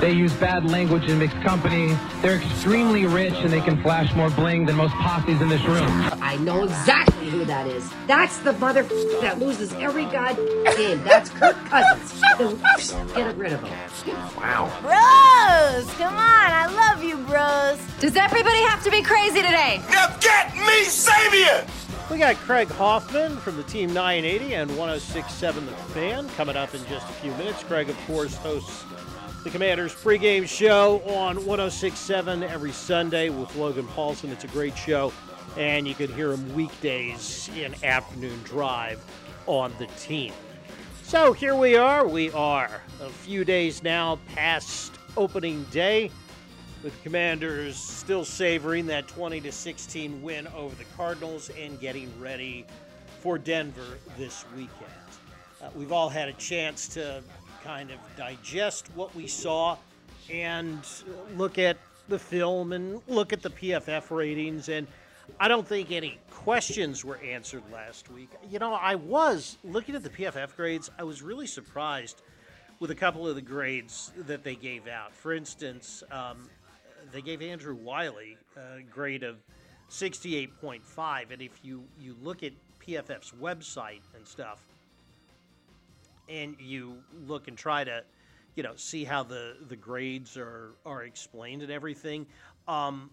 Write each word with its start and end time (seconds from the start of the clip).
they 0.00 0.12
use 0.12 0.32
bad 0.34 0.70
language 0.70 1.04
in 1.08 1.18
mixed 1.18 1.40
company. 1.42 1.96
They're 2.22 2.36
extremely 2.36 3.06
rich 3.06 3.34
and 3.34 3.52
they 3.52 3.60
can 3.60 3.82
flash 3.82 4.14
more 4.14 4.30
bling 4.30 4.66
than 4.66 4.76
most 4.76 4.94
posses 4.94 5.40
in 5.40 5.48
this 5.48 5.62
room. 5.64 5.88
I 6.22 6.36
know 6.36 6.64
exactly 6.64 7.28
who 7.30 7.44
that 7.46 7.66
is. 7.66 7.90
That's 8.06 8.38
the 8.38 8.52
mother 8.54 8.82
that 9.20 9.38
loses 9.38 9.72
every 9.74 10.04
god 10.06 10.36
game. 10.76 11.02
That's 11.02 11.30
Kirk 11.30 11.56
Cousins. 11.66 12.22
Get 13.14 13.36
rid 13.36 13.52
of 13.52 13.62
him. 13.62 14.16
Wow. 14.36 14.70
Bros, 14.80 15.92
come 15.94 16.14
on. 16.14 16.18
I 16.18 16.66
love 16.72 17.02
you, 17.02 17.16
bros. 17.16 17.78
Does 18.00 18.16
everybody 18.16 18.62
have 18.62 18.82
to 18.84 18.90
be 18.90 19.02
crazy 19.02 19.42
today? 19.42 19.82
Now 19.90 20.16
get 20.18 20.54
me 20.54 20.84
Savior! 20.84 21.66
We 22.10 22.18
got 22.18 22.36
Craig 22.36 22.68
Hoffman 22.68 23.36
from 23.36 23.56
the 23.56 23.64
Team 23.64 23.92
980 23.92 24.54
and 24.54 24.70
1067 24.70 25.66
The 25.66 25.72
Fan 25.72 26.28
coming 26.30 26.56
up 26.56 26.74
in 26.74 26.84
just 26.86 27.08
a 27.08 27.12
few 27.14 27.32
minutes. 27.32 27.62
Craig, 27.64 27.90
of 27.90 27.98
course, 28.06 28.34
hosts 28.36 28.84
the 29.44 29.50
Commanders 29.50 29.94
pregame 29.94 30.48
show 30.48 31.00
on 31.06 31.36
1067 31.36 32.42
every 32.42 32.72
Sunday 32.72 33.28
with 33.28 33.54
Logan 33.54 33.86
Paulsen. 33.88 34.30
It's 34.30 34.42
a 34.42 34.48
great 34.48 34.76
show, 34.76 35.12
and 35.56 35.86
you 35.86 35.94
can 35.94 36.12
hear 36.12 36.32
him 36.32 36.54
weekdays 36.54 37.48
in 37.56 37.72
afternoon 37.84 38.40
drive 38.42 39.00
on 39.46 39.72
the 39.78 39.86
team. 39.98 40.32
So 41.04 41.32
here 41.32 41.54
we 41.54 41.76
are. 41.76 42.06
We 42.06 42.32
are 42.32 42.82
a 43.00 43.08
few 43.08 43.44
days 43.44 43.82
now 43.82 44.18
past 44.34 44.98
opening 45.16 45.62
day 45.70 46.10
with 46.82 47.00
Commanders 47.04 47.76
still 47.76 48.24
savoring 48.24 48.86
that 48.86 49.06
20 49.06 49.40
to 49.42 49.52
16 49.52 50.20
win 50.20 50.48
over 50.48 50.74
the 50.74 50.84
Cardinals 50.96 51.50
and 51.50 51.78
getting 51.78 52.12
ready 52.20 52.66
for 53.20 53.38
Denver 53.38 53.98
this 54.16 54.44
weekend. 54.56 54.90
Uh, 55.62 55.70
we've 55.74 55.92
all 55.92 56.08
had 56.08 56.28
a 56.28 56.32
chance 56.34 56.88
to 56.88 57.22
kind 57.68 57.90
of 57.90 57.98
digest 58.16 58.86
what 58.94 59.14
we 59.14 59.26
saw 59.26 59.76
and 60.32 60.80
look 61.36 61.58
at 61.58 61.76
the 62.08 62.18
film 62.18 62.72
and 62.72 63.02
look 63.06 63.30
at 63.30 63.42
the 63.42 63.50
PFF 63.50 64.10
ratings 64.10 64.70
and 64.70 64.86
I 65.38 65.48
don't 65.48 65.68
think 65.68 65.92
any 65.92 66.18
questions 66.30 67.04
were 67.04 67.18
answered 67.18 67.62
last 67.70 68.10
week. 68.10 68.30
You 68.50 68.58
know, 68.58 68.72
I 68.72 68.94
was 68.94 69.58
looking 69.64 69.94
at 69.94 70.02
the 70.02 70.08
PFF 70.08 70.56
grades, 70.56 70.90
I 70.98 71.02
was 71.02 71.20
really 71.20 71.46
surprised 71.46 72.22
with 72.80 72.90
a 72.90 72.94
couple 72.94 73.28
of 73.28 73.34
the 73.34 73.42
grades 73.42 74.12
that 74.16 74.42
they 74.42 74.54
gave 74.54 74.88
out. 74.88 75.14
For 75.14 75.34
instance, 75.34 76.02
um, 76.10 76.48
they 77.12 77.20
gave 77.20 77.42
Andrew 77.42 77.74
Wylie 77.74 78.38
a 78.56 78.80
grade 78.80 79.24
of 79.24 79.36
68.5. 79.90 81.30
And 81.30 81.42
if 81.42 81.62
you, 81.62 81.84
you 82.00 82.16
look 82.22 82.42
at 82.42 82.52
PFF's 82.80 83.32
website 83.38 84.00
and 84.16 84.26
stuff, 84.26 84.62
and 86.28 86.56
you 86.60 86.98
look 87.26 87.48
and 87.48 87.56
try 87.56 87.82
to, 87.84 88.04
you 88.54 88.62
know, 88.62 88.76
see 88.76 89.04
how 89.04 89.22
the, 89.22 89.56
the 89.68 89.76
grades 89.76 90.36
are, 90.36 90.74
are 90.84 91.04
explained 91.04 91.62
and 91.62 91.72
everything, 91.72 92.26
um, 92.66 93.08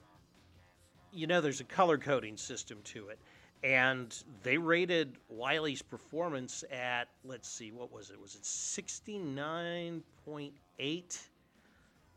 you 1.11 1.27
know, 1.27 1.39
there's 1.41 1.61
a 1.61 1.65
color 1.65 1.97
coding 1.97 2.37
system 2.37 2.79
to 2.83 3.09
it. 3.09 3.19
And 3.63 4.15
they 4.43 4.57
rated 4.57 5.17
Wylie's 5.33 5.81
performance 5.81 6.63
at, 6.71 7.05
let's 7.23 7.49
see, 7.49 7.71
what 7.71 7.91
was 7.91 8.11
it? 8.11 8.21
Was 8.21 8.35
it 8.35 8.43
69.8? 8.43 11.19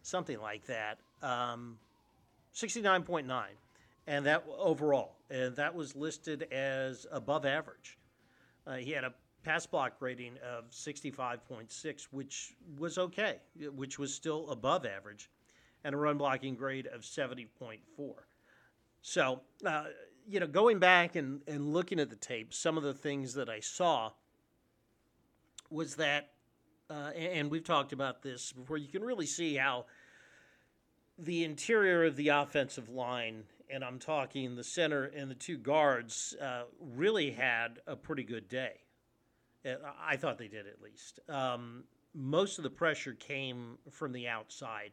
Something 0.03 0.41
like 0.41 0.66
that 0.66 0.98
um, 1.22 1.78
69.9, 2.54 3.42
and 4.06 4.26
that 4.26 4.44
overall, 4.59 5.16
and 5.30 5.54
that 5.56 5.75
was 5.75 5.97
listed 5.97 6.44
as 6.53 7.06
above 7.10 7.44
average. 7.44 7.98
Uh, 8.66 8.76
he 8.76 8.92
had 8.92 9.04
a 9.04 9.12
pass 9.44 9.66
block 9.66 9.94
rating 10.00 10.34
of 10.38 10.71
65.6, 10.71 12.09
which 12.10 12.54
was 12.78 12.99
okay, 12.99 13.37
which 13.75 13.99
was 13.99 14.15
still 14.15 14.50
above 14.50 14.84
average, 14.84 15.31
and 15.84 15.94
a 15.94 15.99
run 15.99 16.19
blocking 16.19 16.54
grade 16.54 16.87
of 16.87 17.03
70.4. 17.03 17.78
So, 19.03 19.41
uh, 19.65 19.84
you 20.28 20.41
know, 20.41 20.47
going 20.47 20.78
back 20.78 21.16
and, 21.16 21.41
and 21.47 21.72
looking 21.72 22.00
at 22.00 22.10
the 22.10 22.16
tape, 22.16 22.53
some 22.53 22.77
of 22.77 22.82
the 22.82 22.94
things 22.94 23.34
that 23.34 23.48
I 23.48 23.60
saw 23.60 24.12
was 25.71 25.97
that, 25.97 26.31
uh, 26.91 27.10
and 27.16 27.50
we've 27.50 27.65
talked 27.65 27.93
about 27.93 28.22
this 28.22 28.53
before, 28.53 28.77
you 28.77 28.88
can 28.88 29.03
really 29.03 29.27
see 29.27 29.54
how 29.56 29.87
the 31.19 31.44
interior 31.44 32.04
of 32.04 32.16
the 32.16 32.28
offensive 32.28 32.88
line, 32.88 33.44
and 33.71 33.84
I'm 33.84 33.98
talking 33.98 34.56
the 34.56 34.65
center 34.65 35.04
and 35.04 35.31
the 35.31 35.34
two 35.34 35.59
guards, 35.59 36.34
uh, 36.41 36.62
really 36.81 37.31
had 37.31 37.81
a 37.87 37.97
pretty 37.97 38.22
good 38.22 38.48
day. 38.48 38.81
I 40.00 40.16
thought 40.16 40.38
they 40.38 40.48
did 40.48 40.66
at 40.66 40.80
least. 40.82 41.20
Um, 41.28 41.84
most 42.14 42.58
of 42.58 42.64
the 42.64 42.70
pressure 42.70 43.14
came 43.14 43.78
from 43.90 44.12
the 44.12 44.28
outside. 44.28 44.92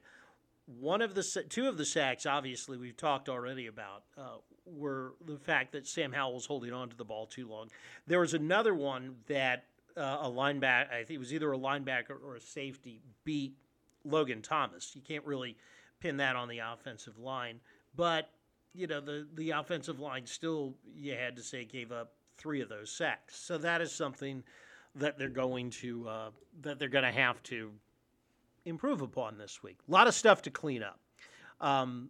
One 0.65 1.01
of 1.01 1.13
the 1.13 1.45
two 1.49 1.67
of 1.67 1.77
the 1.77 1.85
sacks, 1.85 2.25
obviously, 2.25 2.77
we've 2.77 2.97
talked 2.97 3.29
already 3.29 3.67
about, 3.67 4.03
uh, 4.17 4.37
were 4.65 5.13
the 5.25 5.37
fact 5.37 5.73
that 5.73 5.85
Sam 5.87 6.11
Howell 6.11 6.33
was 6.33 6.45
holding 6.45 6.73
on 6.73 6.89
to 6.89 6.97
the 6.97 7.05
ball 7.05 7.27
too 7.27 7.47
long. 7.47 7.69
There 8.07 8.19
was 8.19 8.33
another 8.33 8.73
one 8.73 9.15
that 9.27 9.65
uh, 9.95 10.17
a 10.21 10.29
linebacker, 10.29 10.91
I 10.91 11.03
think 11.03 11.11
it 11.11 11.19
was 11.19 11.33
either 11.33 11.53
a 11.53 11.57
linebacker 11.57 12.21
or 12.23 12.35
a 12.35 12.41
safety, 12.41 12.99
beat 13.23 13.53
Logan 14.03 14.41
Thomas. 14.41 14.95
You 14.95 15.01
can't 15.01 15.25
really 15.25 15.55
pin 15.99 16.17
that 16.17 16.35
on 16.35 16.47
the 16.47 16.59
offensive 16.59 17.17
line. 17.19 17.59
But, 17.95 18.29
you 18.73 18.87
know, 18.87 18.99
the, 18.99 19.27
the 19.35 19.51
offensive 19.51 19.99
line 19.99 20.25
still, 20.25 20.73
you 20.95 21.13
had 21.13 21.35
to 21.37 21.43
say, 21.43 21.63
gave 21.63 21.91
up 21.91 22.13
three 22.37 22.61
of 22.61 22.69
those 22.69 22.91
sacks. 22.91 23.35
So 23.35 23.57
that 23.59 23.81
is 23.81 23.91
something 23.91 24.43
that 24.95 25.17
they're 25.17 25.29
going 25.29 25.69
to 25.69 26.07
uh, 26.07 26.29
that 26.61 26.79
they're 26.79 26.89
going 26.89 27.03
to 27.03 27.11
have 27.11 27.41
to 27.43 27.71
improve 28.65 29.01
upon 29.01 29.37
this 29.37 29.61
week. 29.61 29.77
A 29.87 29.91
lot 29.91 30.07
of 30.07 30.13
stuff 30.13 30.41
to 30.43 30.49
clean 30.49 30.83
up. 30.83 30.99
Um, 31.61 32.09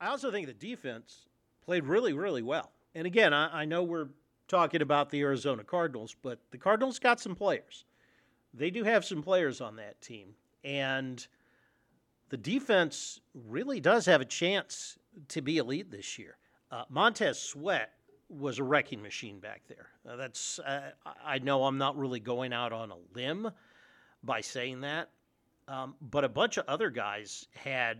I 0.00 0.08
also 0.08 0.30
think 0.30 0.46
the 0.46 0.52
defense 0.52 1.26
played 1.64 1.84
really, 1.84 2.12
really 2.12 2.42
well. 2.42 2.72
And 2.94 3.06
again, 3.06 3.32
I, 3.32 3.62
I 3.62 3.64
know 3.64 3.82
we're 3.82 4.08
talking 4.48 4.82
about 4.82 5.10
the 5.10 5.20
Arizona 5.20 5.64
Cardinals, 5.64 6.16
but 6.22 6.40
the 6.50 6.58
Cardinals 6.58 6.98
got 6.98 7.20
some 7.20 7.34
players. 7.34 7.84
They 8.52 8.70
do 8.70 8.84
have 8.84 9.04
some 9.04 9.22
players 9.22 9.60
on 9.60 9.76
that 9.76 10.00
team, 10.00 10.34
and– 10.64 11.26
the 12.30 12.36
defense 12.36 13.20
really 13.34 13.80
does 13.80 14.06
have 14.06 14.20
a 14.20 14.24
chance 14.24 14.98
to 15.28 15.42
be 15.42 15.58
elite 15.58 15.90
this 15.90 16.18
year. 16.18 16.36
Uh, 16.70 16.84
Montez 16.88 17.38
Sweat 17.38 17.92
was 18.30 18.58
a 18.58 18.62
wrecking 18.62 19.02
machine 19.02 19.40
back 19.40 19.62
there. 19.68 19.88
Uh, 20.08 20.16
that's 20.16 20.58
uh, 20.60 20.90
I 21.24 21.38
know 21.40 21.64
I'm 21.64 21.78
not 21.78 21.98
really 21.98 22.20
going 22.20 22.52
out 22.52 22.72
on 22.72 22.90
a 22.90 22.96
limb 23.14 23.50
by 24.22 24.40
saying 24.40 24.80
that, 24.82 25.10
um, 25.68 25.94
but 26.00 26.24
a 26.24 26.28
bunch 26.28 26.56
of 26.56 26.64
other 26.68 26.90
guys 26.90 27.46
had 27.54 27.98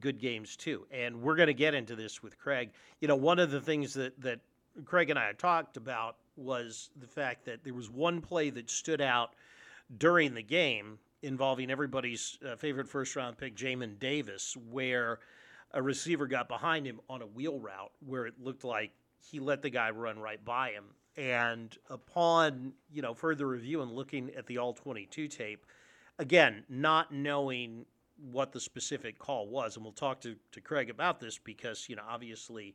good 0.00 0.18
games 0.18 0.56
too. 0.56 0.86
And 0.90 1.20
we're 1.20 1.36
going 1.36 1.48
to 1.48 1.54
get 1.54 1.74
into 1.74 1.96
this 1.96 2.22
with 2.22 2.38
Craig. 2.38 2.70
You 3.00 3.08
know, 3.08 3.16
one 3.16 3.38
of 3.38 3.50
the 3.50 3.60
things 3.60 3.92
that 3.94 4.18
that 4.20 4.40
Craig 4.84 5.10
and 5.10 5.18
I 5.18 5.32
talked 5.32 5.76
about 5.76 6.16
was 6.36 6.90
the 7.00 7.06
fact 7.06 7.44
that 7.44 7.64
there 7.64 7.74
was 7.74 7.90
one 7.90 8.20
play 8.20 8.50
that 8.50 8.70
stood 8.70 9.00
out 9.00 9.34
during 9.98 10.32
the 10.32 10.42
game 10.42 10.98
involving 11.22 11.70
everybody's 11.70 12.38
uh, 12.46 12.56
favorite 12.56 12.88
first 12.88 13.14
round 13.16 13.36
pick, 13.36 13.54
Jamin 13.56 13.98
Davis, 13.98 14.56
where 14.70 15.18
a 15.72 15.82
receiver 15.82 16.26
got 16.26 16.48
behind 16.48 16.86
him 16.86 17.00
on 17.08 17.22
a 17.22 17.26
wheel 17.26 17.58
route 17.58 17.92
where 18.04 18.26
it 18.26 18.34
looked 18.42 18.64
like 18.64 18.92
he 19.30 19.40
let 19.40 19.62
the 19.62 19.70
guy 19.70 19.90
run 19.90 20.18
right 20.18 20.44
by 20.44 20.70
him. 20.70 20.84
And 21.16 21.76
upon 21.90 22.72
you 22.90 23.02
know 23.02 23.14
further 23.14 23.46
review 23.46 23.82
and 23.82 23.92
looking 23.92 24.30
at 24.36 24.46
the 24.46 24.58
all 24.58 24.72
22 24.72 25.28
tape, 25.28 25.66
again, 26.18 26.64
not 26.68 27.12
knowing 27.12 27.84
what 28.30 28.52
the 28.52 28.60
specific 28.60 29.18
call 29.18 29.48
was, 29.48 29.76
and 29.76 29.84
we'll 29.84 29.92
talk 29.92 30.20
to, 30.20 30.36
to 30.52 30.60
Craig 30.60 30.90
about 30.90 31.20
this 31.20 31.38
because 31.38 31.88
you 31.88 31.96
know 31.96 32.02
obviously 32.08 32.74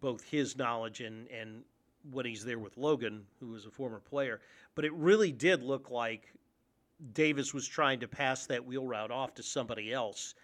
both 0.00 0.24
his 0.24 0.56
knowledge 0.56 1.00
and 1.00 1.28
and 1.28 1.62
when 2.10 2.26
he's 2.26 2.44
there 2.44 2.58
with 2.58 2.76
Logan, 2.76 3.24
who 3.40 3.48
was 3.48 3.64
a 3.64 3.70
former 3.70 4.00
player, 4.00 4.40
but 4.74 4.84
it 4.84 4.92
really 4.92 5.32
did 5.32 5.62
look 5.62 5.90
like 5.90 6.32
Davis 7.12 7.54
was 7.54 7.66
trying 7.66 8.00
to 8.00 8.08
pass 8.08 8.46
that 8.46 8.64
wheel 8.64 8.86
route 8.86 9.10
off 9.10 9.34
to 9.34 9.42
somebody 9.42 9.92
else. 9.92 10.34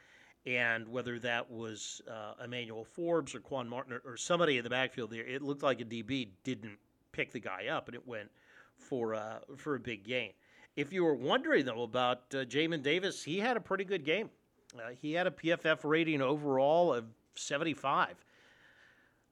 And 0.46 0.88
whether 0.88 1.18
that 1.18 1.50
was 1.50 2.00
uh, 2.10 2.42
Emmanuel 2.42 2.84
Forbes 2.84 3.34
or 3.34 3.40
Quan 3.40 3.68
Martin 3.68 3.92
or, 3.92 4.02
or, 4.04 4.16
somebody 4.16 4.56
in 4.56 4.64
the 4.64 4.70
backfield 4.70 5.10
there, 5.10 5.26
it 5.26 5.42
looked 5.42 5.62
like 5.62 5.82
a 5.82 5.84
DB 5.84 6.28
didn't 6.44 6.78
pick 7.12 7.30
the 7.30 7.40
guy 7.40 7.66
up 7.66 7.88
and 7.88 7.94
it 7.94 8.06
went 8.06 8.30
for, 8.78 9.14
uh, 9.14 9.40
for 9.56 9.74
a 9.74 9.80
big 9.80 10.02
gain. 10.02 10.32
If 10.76 10.92
you 10.92 11.04
were 11.04 11.14
wondering, 11.14 11.66
though, 11.66 11.82
about 11.82 12.22
uh, 12.32 12.44
Jamin 12.44 12.82
Davis, 12.82 13.22
he 13.22 13.38
had 13.38 13.58
a 13.58 13.60
pretty 13.60 13.84
good 13.84 14.04
game. 14.04 14.30
Uh, 14.74 14.92
he 15.00 15.12
had 15.12 15.26
a 15.26 15.30
PFF 15.30 15.80
rating 15.84 16.22
overall 16.22 16.94
of 16.94 17.04
75. 17.34 18.14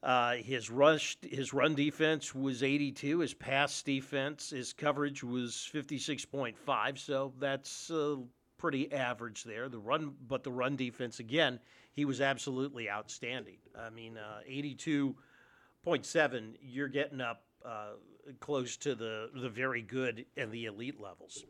Uh, 0.02 0.34
his 0.36 0.70
rush, 0.70 1.16
his 1.22 1.52
run 1.52 1.74
defense 1.74 2.34
was 2.34 2.62
82. 2.62 3.20
His 3.20 3.34
pass 3.34 3.82
defense, 3.82 4.50
his 4.50 4.72
coverage 4.72 5.24
was 5.24 5.68
56.5. 5.72 6.98
So 6.98 7.32
that's 7.38 7.90
uh, 7.90 8.16
pretty 8.58 8.92
average 8.92 9.44
there. 9.44 9.68
The 9.68 9.78
run, 9.78 10.14
but 10.26 10.44
the 10.44 10.52
run 10.52 10.76
defense 10.76 11.20
again, 11.20 11.60
he 11.92 12.04
was 12.04 12.20
absolutely 12.20 12.90
outstanding. 12.90 13.58
I 13.78 13.90
mean, 13.90 14.18
uh, 14.18 14.40
82.7. 14.48 16.54
You're 16.60 16.88
getting 16.88 17.20
up 17.20 17.44
uh, 17.64 17.92
close 18.40 18.76
to 18.78 18.94
the 18.94 19.30
the 19.34 19.48
very 19.48 19.82
good 19.82 20.26
and 20.36 20.52
the 20.52 20.66
elite 20.66 21.00
levels. 21.00 21.44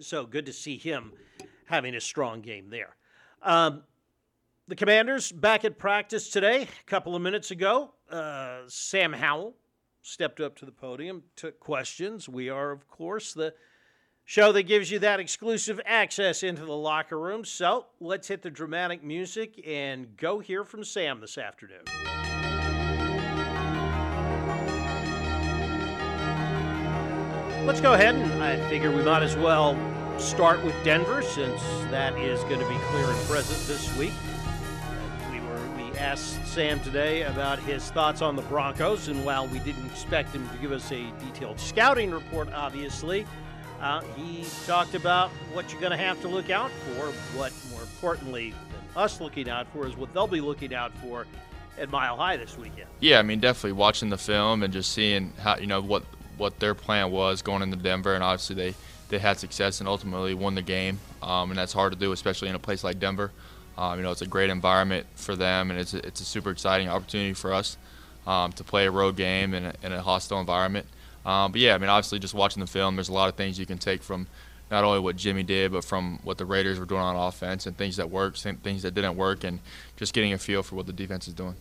So 0.00 0.26
good 0.26 0.46
to 0.46 0.52
see 0.52 0.76
him 0.76 1.12
having 1.66 1.94
a 1.94 2.00
strong 2.00 2.42
game 2.42 2.70
there. 2.70 2.96
Um, 3.42 3.82
the 4.68 4.74
Commanders 4.74 5.32
back 5.32 5.64
at 5.64 5.78
practice 5.78 6.28
today. 6.28 6.62
A 6.62 6.86
couple 6.86 7.14
of 7.14 7.22
minutes 7.22 7.50
ago, 7.50 7.92
uh, 8.10 8.60
Sam 8.66 9.12
Howell 9.12 9.54
stepped 10.02 10.40
up 10.40 10.56
to 10.56 10.66
the 10.66 10.72
podium, 10.72 11.22
took 11.34 11.58
questions. 11.60 12.28
We 12.28 12.48
are, 12.48 12.70
of 12.70 12.88
course, 12.88 13.32
the 13.32 13.54
show 14.26 14.50
that 14.50 14.64
gives 14.64 14.90
you 14.90 14.98
that 14.98 15.20
exclusive 15.20 15.80
access 15.86 16.42
into 16.42 16.64
the 16.64 16.76
locker 16.76 17.18
room. 17.18 17.44
So 17.44 17.86
let's 18.00 18.26
hit 18.26 18.42
the 18.42 18.50
dramatic 18.50 19.02
music 19.02 19.62
and 19.64 20.16
go 20.16 20.40
hear 20.40 20.64
from 20.64 20.82
Sam 20.82 21.20
this 21.20 21.38
afternoon. 21.38 21.84
Let's 27.64 27.80
go 27.80 27.94
ahead 27.94 28.16
and 28.16 28.42
I 28.42 28.56
figure 28.68 28.90
we 28.90 29.02
might 29.02 29.22
as 29.22 29.36
well 29.36 29.76
start 30.18 30.64
with 30.64 30.74
Denver 30.82 31.22
since 31.22 31.60
that 31.90 32.16
is 32.18 32.40
going 32.44 32.60
to 32.60 32.68
be 32.68 32.76
clear 32.76 33.06
and 33.06 33.28
present 33.28 33.60
this 33.68 33.96
week. 33.96 34.12
We 35.30 35.38
were 35.40 35.68
we 35.76 35.96
asked 35.98 36.44
Sam 36.46 36.80
today 36.80 37.22
about 37.22 37.60
his 37.60 37.90
thoughts 37.90 38.22
on 38.22 38.34
the 38.34 38.42
Broncos, 38.42 39.08
and 39.08 39.24
while 39.24 39.46
we 39.46 39.58
didn't 39.60 39.86
expect 39.86 40.34
him 40.34 40.48
to 40.48 40.56
give 40.58 40.72
us 40.72 40.90
a 40.90 41.12
detailed 41.18 41.60
scouting 41.60 42.12
report, 42.12 42.48
obviously, 42.52 43.26
uh, 43.80 44.00
he 44.16 44.44
talked 44.66 44.94
about 44.94 45.30
what 45.52 45.70
you're 45.70 45.80
going 45.80 45.92
to 45.92 45.98
have 45.98 46.20
to 46.22 46.28
look 46.28 46.50
out 46.50 46.70
for. 46.70 47.06
What, 47.38 47.52
more 47.70 47.82
importantly 47.82 48.50
than 48.50 48.80
us 49.02 49.20
looking 49.20 49.48
out 49.48 49.66
for, 49.72 49.86
is 49.86 49.96
what 49.96 50.12
they'll 50.14 50.26
be 50.26 50.40
looking 50.40 50.74
out 50.74 50.92
for 51.02 51.26
at 51.78 51.90
Mile 51.90 52.16
High 52.16 52.36
this 52.36 52.56
weekend. 52.56 52.88
Yeah, 53.00 53.18
I 53.18 53.22
mean, 53.22 53.40
definitely 53.40 53.72
watching 53.72 54.08
the 54.08 54.18
film 54.18 54.62
and 54.62 54.72
just 54.72 54.92
seeing 54.92 55.32
how 55.40 55.56
you 55.56 55.66
know 55.66 55.80
what 55.80 56.04
what 56.36 56.58
their 56.58 56.74
plan 56.74 57.10
was 57.10 57.42
going 57.42 57.62
into 57.62 57.76
Denver, 57.76 58.14
and 58.14 58.24
obviously 58.24 58.56
they 58.56 58.74
they 59.08 59.18
had 59.18 59.38
success 59.38 59.80
and 59.80 59.88
ultimately 59.88 60.34
won 60.34 60.54
the 60.54 60.62
game, 60.62 60.98
um, 61.22 61.50
and 61.50 61.58
that's 61.58 61.72
hard 61.72 61.92
to 61.92 61.98
do, 61.98 62.12
especially 62.12 62.48
in 62.48 62.54
a 62.54 62.58
place 62.58 62.82
like 62.82 62.98
Denver. 62.98 63.30
Um, 63.78 63.98
you 63.98 64.02
know, 64.02 64.10
it's 64.10 64.22
a 64.22 64.26
great 64.26 64.50
environment 64.50 65.06
for 65.14 65.36
them, 65.36 65.70
and 65.70 65.78
it's 65.78 65.94
a, 65.94 66.04
it's 66.06 66.20
a 66.20 66.24
super 66.24 66.50
exciting 66.50 66.88
opportunity 66.88 67.34
for 67.34 67.52
us 67.52 67.76
um, 68.26 68.52
to 68.52 68.64
play 68.64 68.86
a 68.86 68.90
road 68.90 69.16
game 69.16 69.54
in 69.54 69.66
a, 69.66 69.74
in 69.82 69.92
a 69.92 70.00
hostile 70.00 70.40
environment. 70.40 70.86
Um, 71.26 71.50
but 71.50 71.60
yeah, 71.60 71.74
I 71.74 71.78
mean, 71.78 71.90
obviously, 71.90 72.20
just 72.20 72.34
watching 72.34 72.60
the 72.60 72.68
film, 72.68 72.94
there's 72.94 73.08
a 73.08 73.12
lot 73.12 73.28
of 73.28 73.34
things 73.34 73.58
you 73.58 73.66
can 73.66 73.78
take 73.78 74.02
from 74.02 74.28
not 74.70 74.84
only 74.84 75.00
what 75.00 75.16
Jimmy 75.16 75.42
did, 75.42 75.72
but 75.72 75.84
from 75.84 76.20
what 76.22 76.38
the 76.38 76.46
Raiders 76.46 76.78
were 76.78 76.86
doing 76.86 77.00
on 77.00 77.16
offense 77.16 77.66
and 77.66 77.76
things 77.76 77.96
that 77.96 78.10
worked, 78.10 78.40
things 78.40 78.82
that 78.82 78.94
didn't 78.94 79.16
work, 79.16 79.44
and 79.44 79.58
just 79.96 80.14
getting 80.14 80.32
a 80.32 80.38
feel 80.38 80.62
for 80.62 80.76
what 80.76 80.86
the 80.86 80.92
defense 80.92 81.26
is 81.26 81.34
doing. 81.34 81.56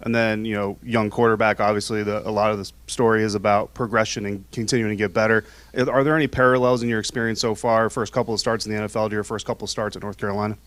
And 0.00 0.14
then, 0.14 0.44
you 0.44 0.54
know, 0.54 0.76
young 0.82 1.08
quarterback, 1.10 1.60
obviously, 1.60 2.02
the, 2.02 2.28
a 2.28 2.30
lot 2.30 2.50
of 2.50 2.58
the 2.58 2.70
story 2.88 3.22
is 3.22 3.36
about 3.36 3.72
progression 3.72 4.26
and 4.26 4.44
continuing 4.50 4.90
to 4.90 4.96
get 4.96 5.14
better. 5.14 5.44
Are 5.76 6.04
there 6.04 6.16
any 6.16 6.26
parallels 6.26 6.82
in 6.82 6.88
your 6.88 6.98
experience 6.98 7.40
so 7.40 7.54
far, 7.54 7.88
first 7.88 8.12
couple 8.12 8.34
of 8.34 8.40
starts 8.40 8.66
in 8.66 8.72
the 8.72 8.82
NFL 8.82 9.08
to 9.10 9.14
your 9.14 9.24
first 9.24 9.46
couple 9.46 9.64
of 9.64 9.70
starts 9.70 9.96
at 9.96 10.02
North 10.02 10.18
Carolina? 10.18 10.58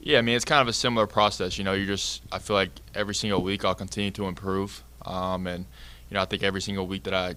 Yeah, 0.00 0.18
I 0.18 0.22
mean, 0.22 0.36
it's 0.36 0.44
kind 0.44 0.62
of 0.62 0.68
a 0.68 0.72
similar 0.72 1.08
process. 1.08 1.58
You 1.58 1.64
know, 1.64 1.72
you 1.72 1.84
just, 1.84 2.22
I 2.30 2.38
feel 2.38 2.54
like 2.54 2.70
every 2.94 3.14
single 3.14 3.42
week 3.42 3.64
I'll 3.64 3.74
continue 3.74 4.12
to 4.12 4.26
improve. 4.26 4.84
Um, 5.04 5.48
and, 5.48 5.66
you 6.08 6.14
know, 6.14 6.22
I 6.22 6.24
think 6.26 6.44
every 6.44 6.62
single 6.62 6.86
week 6.86 7.02
that 7.02 7.14
I 7.14 7.34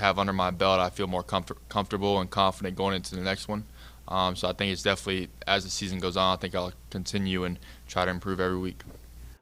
have 0.00 0.18
under 0.18 0.32
my 0.32 0.50
belt, 0.50 0.80
I 0.80 0.90
feel 0.90 1.06
more 1.06 1.22
comfort, 1.22 1.58
comfortable 1.68 2.20
and 2.20 2.28
confident 2.28 2.76
going 2.76 2.96
into 2.96 3.14
the 3.14 3.22
next 3.22 3.46
one. 3.48 3.64
Um, 4.08 4.34
so 4.34 4.48
I 4.48 4.52
think 4.52 4.72
it's 4.72 4.82
definitely, 4.82 5.28
as 5.46 5.62
the 5.62 5.70
season 5.70 6.00
goes 6.00 6.16
on, 6.16 6.36
I 6.36 6.40
think 6.40 6.54
I'll 6.56 6.72
continue 6.90 7.44
and 7.44 7.58
try 7.86 8.04
to 8.04 8.10
improve 8.10 8.40
every 8.40 8.58
week 8.58 8.82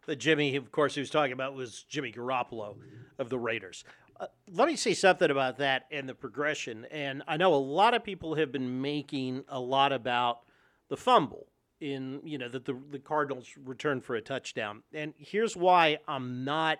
The 0.06 0.16
Jimmy, 0.16 0.56
of 0.56 0.70
course, 0.72 0.94
he 0.94 1.00
was 1.00 1.10
talking 1.10 1.32
about 1.32 1.54
was 1.54 1.84
Jimmy 1.88 2.12
Garoppolo 2.12 2.76
of 3.18 3.28
the 3.30 3.38
Raiders. 3.38 3.84
Uh, 4.18 4.26
let 4.52 4.66
me 4.66 4.74
say 4.76 4.94
something 4.94 5.30
about 5.30 5.58
that 5.58 5.84
and 5.90 6.08
the 6.08 6.14
progression. 6.14 6.86
And 6.90 7.22
I 7.28 7.36
know 7.36 7.54
a 7.54 7.56
lot 7.56 7.94
of 7.94 8.02
people 8.02 8.34
have 8.34 8.50
been 8.50 8.82
making 8.82 9.44
a 9.48 9.60
lot 9.60 9.92
about 9.92 10.40
the 10.88 10.96
fumble 10.96 11.46
in, 11.80 12.20
you 12.24 12.38
know, 12.38 12.48
that 12.48 12.64
the, 12.64 12.76
the 12.90 12.98
Cardinals 12.98 13.48
returned 13.64 14.04
for 14.04 14.16
a 14.16 14.20
touchdown. 14.20 14.82
And 14.92 15.14
here's 15.16 15.56
why 15.56 15.98
I'm 16.08 16.44
not 16.44 16.78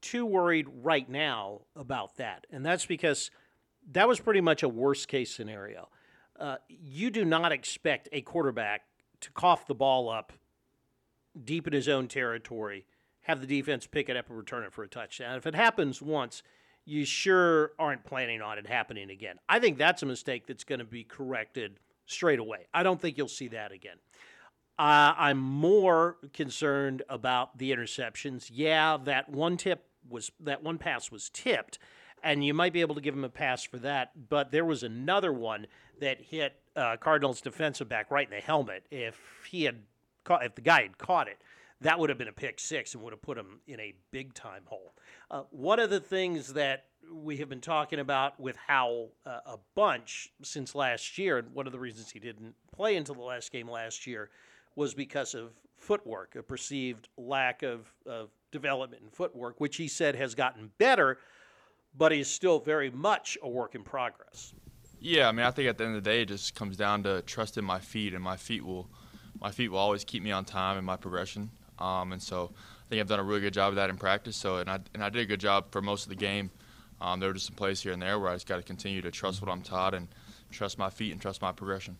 too 0.00 0.24
worried 0.26 0.66
right 0.82 1.08
now 1.08 1.62
about 1.76 2.16
that. 2.16 2.46
And 2.50 2.64
that's 2.64 2.86
because 2.86 3.30
that 3.92 4.08
was 4.08 4.20
pretty 4.20 4.40
much 4.40 4.62
a 4.62 4.68
worst 4.68 5.08
case 5.08 5.34
scenario. 5.34 5.88
Uh, 6.38 6.56
you 6.68 7.10
do 7.10 7.24
not 7.24 7.52
expect 7.52 8.08
a 8.12 8.22
quarterback 8.22 8.82
to 9.20 9.30
cough 9.32 9.66
the 9.66 9.74
ball 9.74 10.08
up 10.08 10.32
deep 11.44 11.66
in 11.66 11.72
his 11.72 11.88
own 11.88 12.08
territory, 12.08 12.86
have 13.22 13.40
the 13.40 13.46
defense 13.46 13.86
pick 13.86 14.08
it 14.08 14.16
up 14.16 14.28
and 14.28 14.38
return 14.38 14.64
it 14.64 14.72
for 14.72 14.82
a 14.82 14.88
touchdown. 14.88 15.36
If 15.36 15.46
it 15.46 15.54
happens 15.54 16.00
once, 16.00 16.42
you 16.84 17.04
sure 17.04 17.72
aren't 17.78 18.04
planning 18.04 18.40
on 18.40 18.58
it 18.58 18.66
happening 18.66 19.10
again. 19.10 19.36
I 19.48 19.58
think 19.58 19.78
that's 19.78 20.02
a 20.02 20.06
mistake 20.06 20.46
that's 20.46 20.64
going 20.64 20.78
to 20.78 20.84
be 20.84 21.04
corrected 21.04 21.78
straight 22.06 22.38
away. 22.38 22.66
I 22.72 22.82
don't 22.82 23.00
think 23.00 23.18
you'll 23.18 23.28
see 23.28 23.48
that 23.48 23.70
again. 23.70 23.96
Uh, 24.78 25.14
I'm 25.16 25.38
more 25.38 26.16
concerned 26.32 27.02
about 27.08 27.58
the 27.58 27.70
interceptions. 27.70 28.50
Yeah, 28.52 28.96
that 29.04 29.28
one 29.28 29.58
tip 29.58 29.84
was 30.10 30.30
that 30.40 30.62
one 30.62 30.78
pass 30.78 31.10
was 31.10 31.30
tipped, 31.30 31.78
and 32.22 32.44
you 32.44 32.54
might 32.54 32.72
be 32.72 32.80
able 32.80 32.94
to 32.94 33.00
give 33.00 33.14
him 33.14 33.24
a 33.24 33.30
pass 33.30 33.62
for 33.62 33.78
that. 33.78 34.28
But 34.28 34.50
there 34.50 34.64
was 34.64 34.82
another 34.82 35.32
one 35.32 35.66
that 36.00 36.20
hit 36.20 36.54
uh, 36.76 36.96
Cardinals 36.98 37.40
defensive 37.40 37.88
back 37.88 38.10
right 38.10 38.26
in 38.26 38.34
the 38.34 38.42
helmet. 38.42 38.84
If 38.90 39.18
he 39.48 39.64
had 39.64 39.82
caught, 40.24 40.44
if 40.44 40.54
the 40.54 40.62
guy 40.62 40.82
had 40.82 40.98
caught 40.98 41.28
it, 41.28 41.38
that 41.80 41.98
would 41.98 42.10
have 42.10 42.18
been 42.18 42.28
a 42.28 42.32
pick 42.32 42.60
six 42.60 42.94
and 42.94 43.02
would 43.02 43.12
have 43.12 43.22
put 43.22 43.38
him 43.38 43.60
in 43.66 43.80
a 43.80 43.94
big 44.10 44.34
time 44.34 44.62
hole. 44.66 44.94
Uh, 45.30 45.42
one 45.50 45.78
of 45.78 45.90
the 45.90 46.00
things 46.00 46.52
that 46.52 46.84
we 47.12 47.38
have 47.38 47.48
been 47.48 47.60
talking 47.60 47.98
about 47.98 48.38
with 48.38 48.56
Howell 48.56 49.12
uh, 49.24 49.38
a 49.46 49.58
bunch 49.74 50.30
since 50.42 50.74
last 50.74 51.16
year, 51.18 51.38
and 51.38 51.52
one 51.54 51.66
of 51.66 51.72
the 51.72 51.78
reasons 51.78 52.10
he 52.10 52.18
didn't 52.18 52.54
play 52.72 52.96
until 52.96 53.14
the 53.14 53.22
last 53.22 53.50
game 53.50 53.68
last 53.68 54.06
year 54.06 54.30
was 54.76 54.94
because 54.94 55.34
of 55.34 55.52
footwork, 55.78 56.36
a 56.36 56.42
perceived 56.42 57.08
lack 57.16 57.62
of, 57.62 57.92
of 58.06 58.28
development 58.50 59.02
and 59.02 59.12
footwork, 59.12 59.60
which 59.60 59.76
he 59.76 59.88
said 59.88 60.16
has 60.16 60.34
gotten 60.34 60.70
better, 60.78 61.18
but 61.96 62.12
is 62.12 62.28
still 62.28 62.58
very 62.58 62.90
much 62.90 63.36
a 63.42 63.48
work 63.48 63.74
in 63.74 63.82
progress. 63.82 64.52
Yeah, 65.00 65.28
I 65.28 65.32
mean, 65.32 65.46
I 65.46 65.50
think 65.50 65.68
at 65.68 65.78
the 65.78 65.84
end 65.84 65.96
of 65.96 66.04
the 66.04 66.10
day, 66.10 66.22
it 66.22 66.28
just 66.28 66.54
comes 66.54 66.76
down 66.76 67.02
to 67.04 67.22
trusting 67.22 67.64
my 67.64 67.78
feet, 67.78 68.14
and 68.14 68.22
my 68.22 68.36
feet 68.36 68.64
will– 68.64 68.88
my 69.40 69.50
feet 69.50 69.70
will 69.70 69.78
always 69.78 70.04
keep 70.04 70.22
me 70.22 70.32
on 70.32 70.44
time 70.44 70.76
in 70.78 70.84
my 70.84 70.96
progression. 70.96 71.50
Um, 71.78 72.12
and 72.12 72.22
so 72.22 72.52
I 72.54 72.88
think 72.88 73.00
I've 73.00 73.08
done 73.08 73.20
a 73.20 73.24
really 73.24 73.40
good 73.40 73.54
job 73.54 73.70
of 73.70 73.76
that 73.76 73.90
in 73.90 73.96
practice. 73.96 74.36
So 74.36 74.56
and 74.56 74.70
I 74.70 74.80
and 74.94 75.02
I 75.02 75.08
did 75.08 75.22
a 75.22 75.26
good 75.26 75.40
job 75.40 75.66
for 75.70 75.80
most 75.80 76.04
of 76.04 76.10
the 76.10 76.16
game. 76.16 76.50
Um, 77.00 77.18
there 77.18 77.30
were 77.30 77.34
just 77.34 77.46
some 77.46 77.56
plays 77.56 77.80
here 77.80 77.92
and 77.92 78.02
there 78.02 78.18
where 78.18 78.28
I 78.30 78.34
just 78.34 78.46
got 78.46 78.56
to 78.56 78.62
continue 78.62 79.00
to 79.00 79.10
trust 79.10 79.40
what 79.40 79.50
I'm 79.50 79.62
taught 79.62 79.94
and 79.94 80.08
trust 80.50 80.78
my 80.78 80.90
feet 80.90 81.12
and 81.12 81.20
trust 81.20 81.40
my 81.40 81.52
progression. 81.52 81.96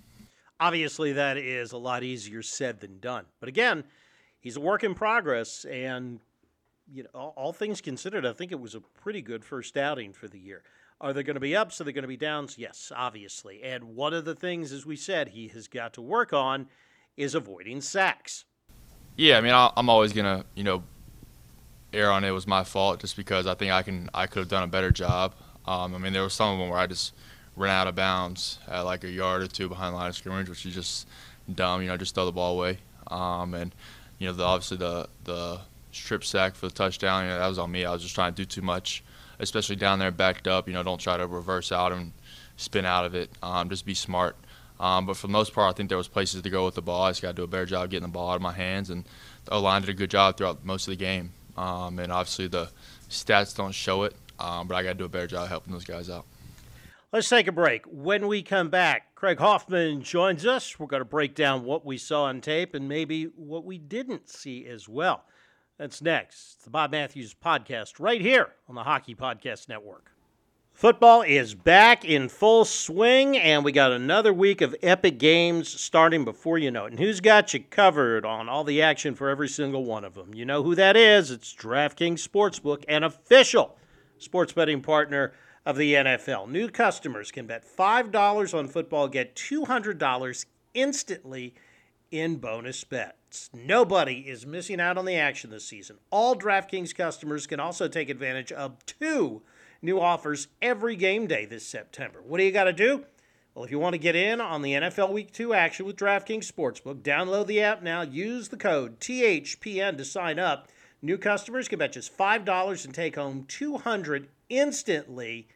Obviously, 0.58 1.12
that 1.12 1.38
is 1.38 1.72
a 1.72 1.78
lot 1.78 2.02
easier 2.02 2.42
said 2.42 2.80
than 2.80 2.98
done. 3.00 3.24
But 3.40 3.48
again, 3.48 3.84
he's 4.40 4.56
a 4.56 4.60
work 4.60 4.84
in 4.84 4.94
progress, 4.94 5.64
and 5.64 6.20
you 6.92 7.04
know, 7.04 7.10
all, 7.14 7.32
all 7.36 7.52
things 7.52 7.80
considered, 7.80 8.26
I 8.26 8.32
think 8.32 8.52
it 8.52 8.60
was 8.60 8.74
a 8.74 8.80
pretty 8.80 9.22
good 9.22 9.44
first 9.44 9.76
outing 9.76 10.12
for 10.12 10.28
the 10.28 10.38
year. 10.38 10.62
Are 11.00 11.12
there 11.12 11.22
going 11.22 11.34
to 11.34 11.40
be 11.40 11.56
ups? 11.56 11.80
Are 11.80 11.84
there 11.84 11.92
going 11.92 12.02
to 12.02 12.08
be 12.08 12.16
downs? 12.16 12.58
Yes, 12.58 12.92
obviously. 12.94 13.62
And 13.62 13.96
one 13.96 14.12
of 14.12 14.24
the 14.24 14.34
things, 14.34 14.70
as 14.72 14.84
we 14.84 14.96
said, 14.96 15.28
he 15.28 15.48
has 15.48 15.66
got 15.66 15.94
to 15.94 16.02
work 16.02 16.32
on 16.32 16.66
is 17.16 17.34
avoiding 17.34 17.80
sacks. 17.80 18.44
Yeah, 19.16 19.38
I 19.38 19.40
mean, 19.40 19.52
I'm 19.54 19.88
always 19.88 20.12
gonna, 20.12 20.44
you 20.54 20.64
know, 20.64 20.82
err 21.92 22.10
on 22.10 22.24
it 22.24 22.30
was 22.30 22.46
my 22.46 22.64
fault 22.64 23.00
just 23.00 23.16
because 23.16 23.46
I 23.46 23.54
think 23.54 23.72
I 23.72 23.82
can, 23.82 24.08
I 24.14 24.26
could 24.26 24.40
have 24.40 24.48
done 24.48 24.62
a 24.62 24.68
better 24.68 24.90
job. 24.90 25.34
Um, 25.66 25.94
I 25.94 25.98
mean, 25.98 26.12
there 26.12 26.22
was 26.22 26.34
some 26.34 26.52
of 26.52 26.58
them 26.58 26.68
where 26.68 26.78
I 26.78 26.86
just 26.86 27.14
ran 27.56 27.70
out 27.70 27.86
of 27.86 27.94
bounds 27.94 28.58
at 28.68 28.80
like 28.82 29.04
a 29.04 29.10
yard 29.10 29.42
or 29.42 29.46
two 29.46 29.68
behind 29.68 29.94
the 29.94 29.98
line 29.98 30.08
of 30.08 30.16
scrimmage, 30.16 30.48
which 30.48 30.64
is 30.64 30.74
just 30.74 31.08
dumb. 31.52 31.82
You 31.82 31.88
know, 31.88 31.96
just 31.96 32.14
throw 32.14 32.24
the 32.24 32.32
ball 32.32 32.56
away. 32.58 32.78
Um, 33.08 33.54
and 33.54 33.74
you 34.18 34.26
know, 34.26 34.32
the, 34.32 34.44
obviously 34.44 34.76
the 34.76 35.08
the 35.24 35.60
strip 35.92 36.24
sack 36.24 36.54
for 36.54 36.68
the 36.68 36.74
touchdown, 36.74 37.24
you 37.24 37.30
know, 37.30 37.38
that 37.38 37.48
was 37.48 37.58
on 37.58 37.70
me. 37.70 37.84
I 37.84 37.92
was 37.92 38.02
just 38.02 38.14
trying 38.14 38.34
to 38.34 38.36
do 38.36 38.44
too 38.44 38.62
much, 38.62 39.02
especially 39.38 39.76
down 39.76 39.98
there 39.98 40.10
backed 40.10 40.46
up. 40.46 40.68
You 40.68 40.74
know, 40.74 40.82
don't 40.82 41.00
try 41.00 41.16
to 41.16 41.26
reverse 41.26 41.72
out 41.72 41.92
and 41.92 42.12
spin 42.56 42.84
out 42.84 43.04
of 43.04 43.14
it. 43.14 43.30
Um, 43.42 43.68
just 43.68 43.86
be 43.86 43.94
smart. 43.94 44.36
Um, 44.78 45.04
but 45.06 45.16
for 45.16 45.26
the 45.26 45.32
most 45.32 45.52
part, 45.52 45.74
I 45.74 45.76
think 45.76 45.90
there 45.90 45.98
was 45.98 46.08
places 46.08 46.40
to 46.40 46.50
go 46.50 46.64
with 46.64 46.74
the 46.74 46.82
ball. 46.82 47.02
I 47.02 47.10
just 47.10 47.20
got 47.20 47.28
to 47.28 47.34
do 47.34 47.42
a 47.42 47.46
better 47.46 47.66
job 47.66 47.90
getting 47.90 48.08
the 48.08 48.12
ball 48.12 48.30
out 48.30 48.36
of 48.36 48.42
my 48.42 48.52
hands, 48.52 48.88
and 48.88 49.04
the 49.44 49.52
O-line 49.52 49.82
did 49.82 49.90
a 49.90 49.94
good 49.94 50.10
job 50.10 50.36
throughout 50.36 50.64
most 50.64 50.88
of 50.88 50.92
the 50.92 50.96
game. 50.96 51.32
Um, 51.56 51.98
and 51.98 52.10
obviously 52.10 52.46
the 52.46 52.70
stats 53.10 53.54
don't 53.54 53.74
show 53.74 54.04
it, 54.04 54.14
um, 54.38 54.66
but 54.68 54.74
I 54.74 54.82
got 54.82 54.90
to 54.90 54.94
do 54.94 55.04
a 55.04 55.08
better 55.08 55.26
job 55.26 55.48
helping 55.48 55.72
those 55.72 55.84
guys 55.84 56.08
out. 56.08 56.24
Let's 57.12 57.28
take 57.28 57.48
a 57.48 57.52
break. 57.52 57.84
When 57.86 58.28
we 58.28 58.40
come 58.40 58.70
back, 58.70 59.16
Craig 59.16 59.38
Hoffman 59.38 60.02
joins 60.02 60.46
us. 60.46 60.78
We're 60.78 60.86
going 60.86 61.00
to 61.00 61.04
break 61.04 61.34
down 61.34 61.64
what 61.64 61.84
we 61.84 61.98
saw 61.98 62.24
on 62.24 62.40
tape 62.40 62.72
and 62.72 62.88
maybe 62.88 63.24
what 63.24 63.64
we 63.64 63.78
didn't 63.78 64.28
see 64.28 64.66
as 64.66 64.88
well. 64.88 65.24
That's 65.80 66.02
next. 66.02 66.56
It's 66.56 66.64
The 66.64 66.70
Bob 66.70 66.92
Matthews 66.92 67.34
Podcast, 67.34 67.94
right 67.98 68.20
here 68.20 68.50
on 68.68 68.74
the 68.74 68.82
Hockey 68.82 69.14
Podcast 69.14 69.66
Network. 69.66 70.12
Football 70.74 71.22
is 71.22 71.54
back 71.54 72.04
in 72.04 72.28
full 72.28 72.66
swing, 72.66 73.38
and 73.38 73.64
we 73.64 73.72
got 73.72 73.90
another 73.90 74.30
week 74.30 74.60
of 74.60 74.76
epic 74.82 75.18
games 75.18 75.70
starting 75.70 76.22
before 76.22 76.58
you 76.58 76.70
know 76.70 76.84
it. 76.84 76.90
And 76.90 77.00
who's 77.00 77.22
got 77.22 77.54
you 77.54 77.60
covered 77.60 78.26
on 78.26 78.46
all 78.46 78.62
the 78.62 78.82
action 78.82 79.14
for 79.14 79.30
every 79.30 79.48
single 79.48 79.86
one 79.86 80.04
of 80.04 80.12
them? 80.12 80.34
You 80.34 80.44
know 80.44 80.62
who 80.62 80.74
that 80.74 80.98
is. 80.98 81.30
It's 81.30 81.54
DraftKings 81.54 82.28
Sportsbook, 82.28 82.84
an 82.86 83.02
official 83.02 83.78
sports 84.18 84.52
betting 84.52 84.82
partner 84.82 85.32
of 85.64 85.78
the 85.78 85.94
NFL. 85.94 86.50
New 86.50 86.68
customers 86.68 87.32
can 87.32 87.46
bet 87.46 87.64
$5 87.64 88.52
on 88.52 88.68
football, 88.68 89.08
get 89.08 89.34
$200 89.34 90.44
instantly 90.74 91.54
in 92.10 92.36
bonus 92.36 92.84
bets. 92.84 93.50
Nobody 93.54 94.20
is 94.28 94.46
missing 94.46 94.80
out 94.80 94.98
on 94.98 95.04
the 95.04 95.16
action 95.16 95.50
this 95.50 95.66
season. 95.66 95.98
All 96.10 96.36
DraftKings 96.36 96.94
customers 96.94 97.46
can 97.46 97.60
also 97.60 97.88
take 97.88 98.08
advantage 98.08 98.52
of 98.52 98.84
two 98.86 99.42
new 99.82 100.00
offers 100.00 100.48
every 100.60 100.96
game 100.96 101.26
day 101.26 101.46
this 101.46 101.66
September. 101.66 102.20
What 102.22 102.38
do 102.38 102.44
you 102.44 102.52
got 102.52 102.64
to 102.64 102.72
do? 102.72 103.04
Well, 103.54 103.64
if 103.64 103.70
you 103.70 103.78
want 103.78 103.94
to 103.94 103.98
get 103.98 104.16
in 104.16 104.40
on 104.40 104.62
the 104.62 104.74
NFL 104.74 105.12
Week 105.12 105.32
2 105.32 105.54
action 105.54 105.86
with 105.86 105.96
DraftKings 105.96 106.50
Sportsbook, 106.50 107.02
download 107.02 107.46
the 107.46 107.60
app 107.60 107.82
now. 107.82 108.02
Use 108.02 108.48
the 108.48 108.56
code 108.56 109.00
THPN 109.00 109.96
to 109.96 110.04
sign 110.04 110.38
up. 110.38 110.68
New 111.02 111.18
customers 111.18 111.66
can 111.66 111.78
bet 111.78 111.92
just 111.92 112.16
$5 112.16 112.84
and 112.84 112.94
take 112.94 113.16
home 113.16 113.44
200 113.48 114.28
instantly 114.48 115.48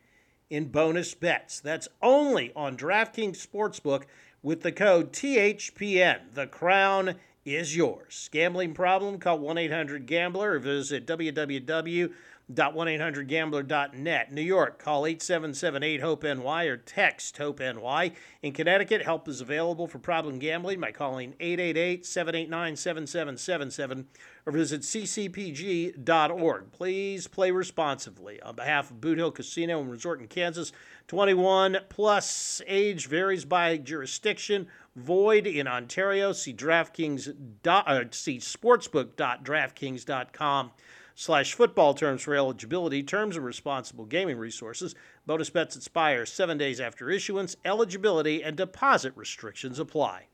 in 0.51 0.67
bonus 0.67 1.15
bets. 1.15 1.61
That's 1.61 1.89
only 2.03 2.53
on 2.57 2.77
DraftKings 2.77 3.47
Sportsbook 3.47 4.05
with 4.45 4.61
the 4.61 4.71
code 4.71 5.11
THPN. 5.11 6.35
The 6.35 6.47
crown 6.47 7.17
is 7.47 7.75
yours. 7.75 8.29
Gambling 8.31 8.75
problem? 8.75 9.19
Call 9.19 9.39
1 9.39 9.59
800 9.59 10.07
Gambler 10.07 10.53
or 10.53 10.59
visit 10.59 11.07
www 11.07 12.13
1-800-GAMBLER.net. 12.53 14.33
New 14.33 14.43
York, 14.43 14.79
call 14.79 15.05
877-8-HOPE-NY 15.05 16.65
or 16.65 16.77
text 16.77 17.39
HOPE-NY. 17.39 18.13
In 18.43 18.53
Connecticut, 18.53 19.01
help 19.03 19.27
is 19.29 19.41
available 19.41 19.87
for 19.87 19.99
problem 19.99 20.39
gambling 20.39 20.79
by 20.81 20.93
calling 20.93 21.33
888-789-7777 21.41 24.05
or 24.45 24.53
visit 24.53 24.83
ccpg.org. 24.83 26.73
Please 26.73 27.27
play 27.27 27.51
responsibly. 27.51 28.43
On 28.43 28.55
behalf 28.55 28.91
of 28.91 29.01
Boot 29.01 29.17
Hill 29.17 29.31
Casino 29.31 29.81
and 29.81 29.91
Resort 29.91 30.21
in 30.21 30.29
Kansas, 30.29 30.71
21 31.09 31.79
plus 31.89 32.61
age 32.67 33.07
varies 33.07 33.47
by 33.47 33.79
jurisdiction. 33.79 34.67
Void 34.97 35.47
in 35.47 35.67
Ontario. 35.67 36.33
See 36.33 36.53
DraftKings. 36.53 37.35
Uh, 37.67 38.05
see 38.11 38.37
sportsbook.draftkings.com 38.37 40.73
slash 41.15 41.55
football 41.55 41.95
terms 41.95 42.23
for 42.23 42.35
eligibility, 42.35 43.03
terms 43.03 43.37
and 43.37 43.45
responsible 43.45 44.05
gaming 44.05 44.39
resources. 44.39 44.95
Bonus 45.27 45.51
bets 45.51 45.77
expire 45.77 46.27
seven 46.27 46.59
days 46.59 46.81
after 46.81 47.11
issuance. 47.11 47.57
Eligibility 47.65 48.43
and 48.43 48.57
deposit 48.57 49.13
restrictions 49.17 49.79
apply. 49.79 50.27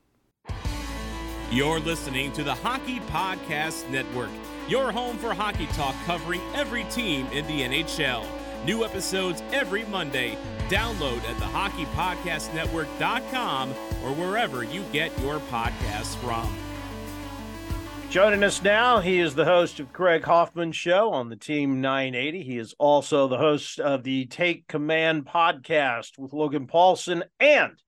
You're 1.51 1.81
listening 1.81 2.31
to 2.33 2.43
the 2.43 2.55
Hockey 2.55 2.99
Podcast 3.11 3.89
Network, 3.89 4.29
your 4.69 4.91
home 4.91 5.17
for 5.17 5.33
hockey 5.33 5.67
talk 5.67 5.95
covering 6.05 6.41
every 6.55 6.85
team 6.85 7.27
in 7.27 7.45
the 7.47 7.61
NHL. 7.61 8.25
New 8.65 8.83
episodes 8.85 9.43
every 9.51 9.83
Monday. 9.85 10.37
Download 10.69 11.17
at 11.29 11.37
the 11.39 11.45
hockeypodcastnetwork.com 11.45 13.69
or 13.71 14.13
wherever 14.13 14.63
you 14.63 14.83
get 14.93 15.19
your 15.19 15.39
podcasts 15.39 16.15
from. 16.17 16.60
Joining 18.11 18.43
us 18.43 18.61
now, 18.61 18.99
he 18.99 19.19
is 19.19 19.35
the 19.35 19.45
host 19.45 19.79
of 19.79 19.93
Craig 19.93 20.25
Hoffman 20.25 20.73
Show 20.73 21.11
on 21.11 21.29
the 21.29 21.37
Team 21.37 21.79
980. 21.79 22.43
He 22.43 22.57
is 22.57 22.75
also 22.77 23.29
the 23.29 23.37
host 23.37 23.79
of 23.79 24.03
the 24.03 24.25
Take 24.25 24.67
Command 24.67 25.25
podcast 25.25 26.17
with 26.17 26.33
Logan 26.33 26.67
Paulsen 26.67 27.23
and 27.39 27.81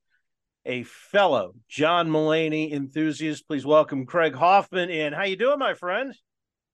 a 0.66 0.84
fellow 0.84 1.56
John 1.68 2.08
Mulaney 2.08 2.72
enthusiast. 2.72 3.46
Please 3.50 3.66
welcome 3.66 4.06
Craig 4.06 4.34
Hoffman 4.34 4.90
in. 4.90 5.12
How 5.12 5.24
you 5.24 5.36
doing, 5.36 5.60
my 5.60 5.74
friend? 5.74 6.16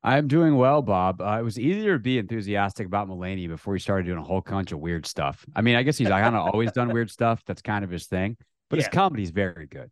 I'm 0.04 0.28
doing 0.28 0.56
well, 0.56 0.84
Bob. 0.84 1.20
Uh, 1.20 1.40
it 1.40 1.44
was 1.44 1.58
easier 1.58 1.94
to 1.94 2.04
be 2.04 2.20
enthusiastic 2.20 2.86
about 2.86 3.10
Mulaney 3.10 3.48
before 3.48 3.74
he 3.74 3.80
started 3.80 4.06
doing 4.06 4.20
a 4.20 4.24
whole 4.24 4.42
bunch 4.42 4.74
of 4.74 4.80
weird 4.80 5.08
stuff. 5.08 5.44
I 5.56 5.64
mean, 5.64 5.76
I 5.76 5.82
guess 5.82 5.98
he's 5.98 6.08
kind 6.08 6.36
of 6.36 6.54
always 6.54 6.72
done 6.72 6.94
weird 6.94 7.10
stuff. 7.10 7.42
That's 7.48 7.64
kind 7.64 7.84
of 7.84 7.90
his 7.90 8.06
thing, 8.06 8.38
but 8.70 8.78
yeah. 8.78 8.86
his 8.86 8.94
comedy 8.94 9.24
is 9.24 9.32
very 9.32 9.66
good. 9.66 9.90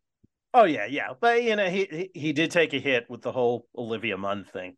Oh 0.58 0.64
yeah, 0.64 0.88
yeah, 0.88 1.10
but 1.20 1.44
you 1.44 1.56
know 1.56 1.70
he 1.70 2.10
he 2.16 2.34
did 2.34 2.50
take 2.50 2.74
a 2.74 2.80
hit 2.80 3.06
with 3.10 3.22
the 3.22 3.32
whole 3.32 3.68
Olivia 3.78 4.18
Munn 4.18 4.44
thing. 4.44 4.76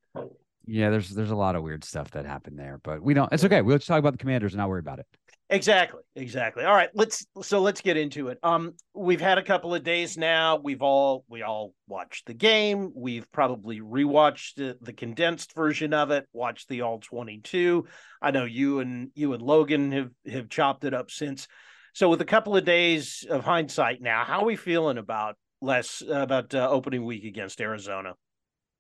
Yeah, 0.66 0.90
there's 0.90 1.10
there's 1.12 1.32
a 1.32 1.38
lot 1.38 1.56
of 1.56 1.64
weird 1.64 1.86
stuff 1.86 2.12
that 2.12 2.26
happened 2.26 2.60
there, 2.60 2.82
but 2.84 3.02
we 3.02 3.14
don't. 3.14 3.32
It's 3.32 3.46
okay. 3.46 3.62
We'll 3.62 3.78
just 3.78 3.88
talk 3.88 3.98
about 3.98 4.12
the 4.12 4.18
Commanders 4.18 4.52
and 4.52 4.58
not 4.58 4.68
worry 4.68 4.82
about 4.82 5.00
it. 5.00 5.06
Exactly, 5.50 6.02
exactly. 6.18 6.66
All 6.66 6.74
right, 6.74 6.90
let's 6.96 7.26
so 7.42 7.62
let's 7.62 7.80
get 7.80 7.96
into 7.96 8.28
it. 8.28 8.40
Um, 8.44 8.74
we've 8.94 9.22
had 9.22 9.38
a 9.38 9.42
couple 9.42 9.74
of 9.74 9.82
days 9.86 10.18
now. 10.18 10.60
We've 10.62 10.82
all 10.82 11.24
we 11.30 11.44
all 11.44 11.74
watched 11.88 12.26
the 12.26 12.34
game. 12.34 12.92
We've 12.94 13.32
probably 13.32 13.80
rewatched 13.80 14.56
the, 14.56 14.78
the 14.82 14.92
condensed 14.92 15.56
version 15.56 15.94
of 15.94 16.12
it. 16.12 16.28
Watched 16.34 16.68
the 16.68 16.82
all 16.82 17.00
twenty 17.00 17.40
two. 17.40 17.88
I 18.22 18.32
know 18.32 18.44
you 18.44 18.80
and 18.80 19.12
you 19.16 19.32
and 19.32 19.42
Logan 19.42 19.94
have 19.94 20.12
have 20.30 20.50
chopped 20.50 20.84
it 20.84 20.94
up 20.94 21.10
since. 21.10 21.48
So 21.94 22.10
with 22.10 22.20
a 22.20 22.26
couple 22.26 22.58
of 22.58 22.66
days 22.66 23.26
of 23.30 23.46
hindsight 23.46 24.02
now, 24.02 24.26
how 24.26 24.42
are 24.42 24.46
we 24.46 24.58
feeling 24.58 24.98
about 24.98 25.38
less 25.62 26.02
uh, 26.08 26.22
about 26.22 26.54
uh, 26.54 26.68
opening 26.70 27.06
week 27.06 27.24
against 27.24 27.62
Arizona. 27.62 28.14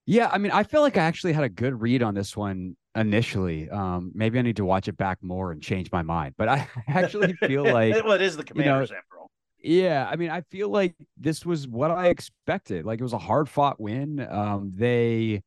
Yeah, 0.06 0.30
I 0.32 0.40
mean, 0.40 0.52
I 0.52 0.64
feel 0.64 0.82
like 0.82 0.98
I 0.98 1.04
actually 1.04 1.34
had 1.34 1.44
a 1.44 1.50
good 1.50 1.80
read 1.80 2.02
on 2.02 2.16
this 2.16 2.36
one 2.36 2.76
initially. 2.96 3.70
Um, 3.70 4.12
maybe 4.16 4.40
I 4.40 4.42
need 4.42 4.56
to 4.56 4.66
watch 4.66 4.88
it 4.88 4.98
back 4.98 5.20
more 5.22 5.52
and 5.52 5.62
change 5.62 5.92
my 5.92 6.02
mind. 6.02 6.34
But 6.38 6.50
I 6.50 6.68
actually 6.88 7.34
feel 7.34 7.64
like 7.72 8.04
well, 8.04 8.14
it 8.14 8.22
is 8.22 8.36
the 8.36 8.44
Commanders 8.44 8.90
you 8.90 8.96
know, 8.96 9.00
after 9.00 9.20
all. 9.20 9.30
Yeah, 9.62 10.08
I 10.10 10.16
mean, 10.16 10.30
I 10.32 10.42
feel 10.42 10.70
like 10.70 10.96
this 11.18 11.46
was 11.46 11.68
what 11.68 11.92
I 11.92 12.08
expected. 12.08 12.86
Like 12.86 13.00
it 13.00 13.04
was 13.04 13.14
a 13.14 13.20
hard 13.20 13.50
fought 13.50 13.80
win. 13.80 14.26
Um, 14.28 14.72
they 14.74 15.44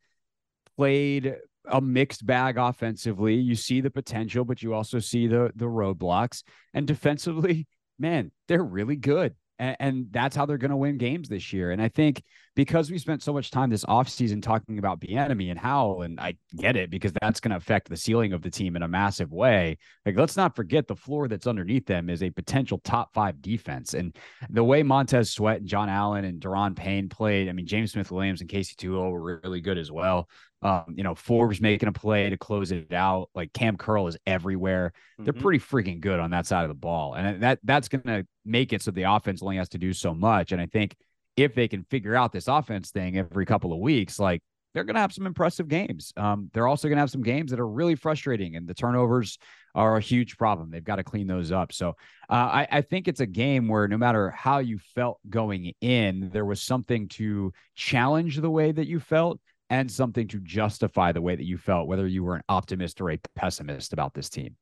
played 0.77 1.37
a 1.65 1.81
mixed 1.81 2.25
bag 2.25 2.59
offensively. 2.59 3.35
You 3.35 3.55
see 3.55 3.81
the 3.81 3.91
potential, 3.91 4.45
but 4.45 4.63
you 4.63 4.75
also 4.75 4.99
see 4.99 5.27
the 5.27 5.51
the 5.57 5.65
roadblocks. 5.65 6.43
And 6.73 6.87
defensively, 6.87 7.67
man, 7.99 8.31
they're 8.49 8.63
really 8.63 8.97
good 8.97 9.35
and, 9.59 9.77
and 9.81 10.07
that's 10.11 10.37
how 10.37 10.47
they're 10.47 10.59
going 10.59 10.71
to 10.71 10.77
win 10.77 10.99
games 10.99 11.29
this 11.29 11.53
year. 11.53 11.71
And 11.71 11.81
I 11.81 11.89
think 11.89 12.23
because 12.55 12.91
we 12.91 12.99
spent 12.99 13.23
so 13.23 13.33
much 13.33 13.51
time 13.51 13.71
this 13.71 13.85
offseason 13.85 14.43
talking 14.43 14.79
about 14.79 15.01
Bieniemy 15.01 15.51
and 15.51 15.59
how, 15.59 16.01
and 16.03 16.21
I 16.21 16.37
get 16.57 16.77
it 16.77 16.91
because 16.91 17.13
that's 17.21 17.41
going 17.41 17.51
to 17.51 17.57
affect 17.57 17.89
the 17.89 17.97
ceiling 17.97 18.33
of 18.33 18.43
the 18.43 18.51
team 18.51 18.77
in 18.77 18.83
a 18.83 18.89
massive 18.89 19.33
way. 19.33 19.79
Like, 20.05 20.17
let's 20.17 20.37
not 20.37 20.55
forget 20.55 20.87
the 20.87 20.97
floor 20.97 21.29
that's 21.29 21.47
underneath 21.47 21.87
them 21.87 22.11
is 22.11 22.23
a 22.23 22.31
potential 22.31 22.81
top 22.85 23.15
five 23.15 23.41
defense. 23.41 23.95
And 23.95 24.17
the 24.51 24.65
way 24.65 24.83
Montez 24.83 25.31
Sweat 25.31 25.61
and 25.61 25.69
John 25.69 25.89
Allen 25.89 26.25
and 26.25 26.41
Daron 26.41 26.77
Payne 26.77 27.09
played, 27.09 27.49
I 27.49 27.53
mean, 27.53 27.67
James 27.67 27.93
Smith 27.93 28.11
Williams 28.11 28.41
and 28.41 28.51
Casey 28.51 28.75
Toohill 28.77 29.11
were 29.11 29.41
really 29.43 29.61
good 29.61 29.79
as 29.79 29.91
well. 29.91 30.29
Um, 30.63 30.95
you 30.95 31.03
know, 31.03 31.15
Forbes 31.15 31.61
making 31.61 31.89
a 31.89 31.93
play 31.93 32.31
to 32.31 32.37
close 32.37 32.71
it 32.71 32.93
out. 32.93 33.31
Like 33.35 33.53
Cam 33.53 33.77
Curl 33.77 34.07
is 34.07 34.17
everywhere. 34.27 34.93
Mm-hmm. 35.15 35.25
They're 35.25 35.33
pretty 35.33 35.59
freaking 35.59 36.01
good 36.01 36.21
on 36.21 36.31
that 36.31 36.47
side 36.47 36.63
of 36.63 36.69
the 36.69 36.75
ball, 36.75 37.15
and 37.15 37.43
that 37.43 37.59
that's 37.65 37.89
going 37.89 38.03
to 38.03 38.27
make 38.45 38.73
it 38.73 38.83
so 38.83 38.91
the 38.91 39.03
offense 39.03 39.43
only 39.43 39.57
has 39.57 39.69
to 39.71 39.79
do 39.79 39.93
so 39.93 40.15
much. 40.15 40.53
And 40.53 40.61
I 40.61 40.67
think 40.67 40.97
if 41.37 41.55
they 41.55 41.69
can 41.69 41.85
figure 41.85 42.15
out 42.15 42.33
this 42.33 42.49
offense 42.49 42.91
thing 42.91 43.19
every 43.19 43.47
couple 43.47 43.73
of 43.73 43.79
weeks, 43.81 44.19
like 44.19 44.43
they're 44.75 44.85
going 44.85 44.95
to 44.95 45.01
have 45.01 45.13
some 45.13 45.27
impressive 45.27 45.69
games. 45.69 46.13
Um, 46.17 46.51
they're 46.53 46.67
also 46.67 46.89
going 46.89 46.97
to 46.97 47.01
have 47.01 47.11
some 47.11 47.23
games 47.23 47.51
that 47.51 47.61
are 47.61 47.69
really 47.69 47.95
frustrating, 47.95 48.57
and 48.57 48.67
the 48.67 48.75
turnovers 48.75 49.39
are 49.75 49.97
a 49.97 50.01
huge 50.01 50.37
problem. 50.37 50.71
They've 50.71 50.85
got 50.85 50.97
to 50.97 51.05
clean 51.05 51.27
those 51.27 51.53
up. 51.53 51.73
So 51.73 51.91
uh, 52.31 52.33
I, 52.33 52.69
I, 52.71 52.81
think 52.83 53.09
it's 53.09 53.21
a 53.21 53.27
game 53.27 53.69
where 53.69 53.89
no 53.89 53.97
matter 53.97 54.31
how 54.31 54.59
you 54.59 54.79
felt 54.95 55.19
going 55.29 55.73
in, 55.81 56.31
there 56.33 56.45
was 56.45 56.63
something 56.63 57.09
to 57.09 57.53
challenge 57.75 58.37
the 58.39 58.51
way 58.51 58.73
that 58.73 58.87
you 58.87 59.01
felt 59.01 59.41
and 59.73 59.91
something 59.91 60.29
to 60.29 60.39
justify 60.39 61.13
the 61.13 61.23
way 61.23 61.35
that 61.35 61.47
you 61.47 61.57
felt, 61.57 61.89
whether 61.89 62.07
you 62.07 62.23
were 62.23 62.37
an 62.37 62.43
optimist 62.47 63.01
or 63.01 63.11
a 63.11 63.19
pessimist 63.35 63.95
about 63.95 64.13
this 64.13 64.29
team. 64.29 64.55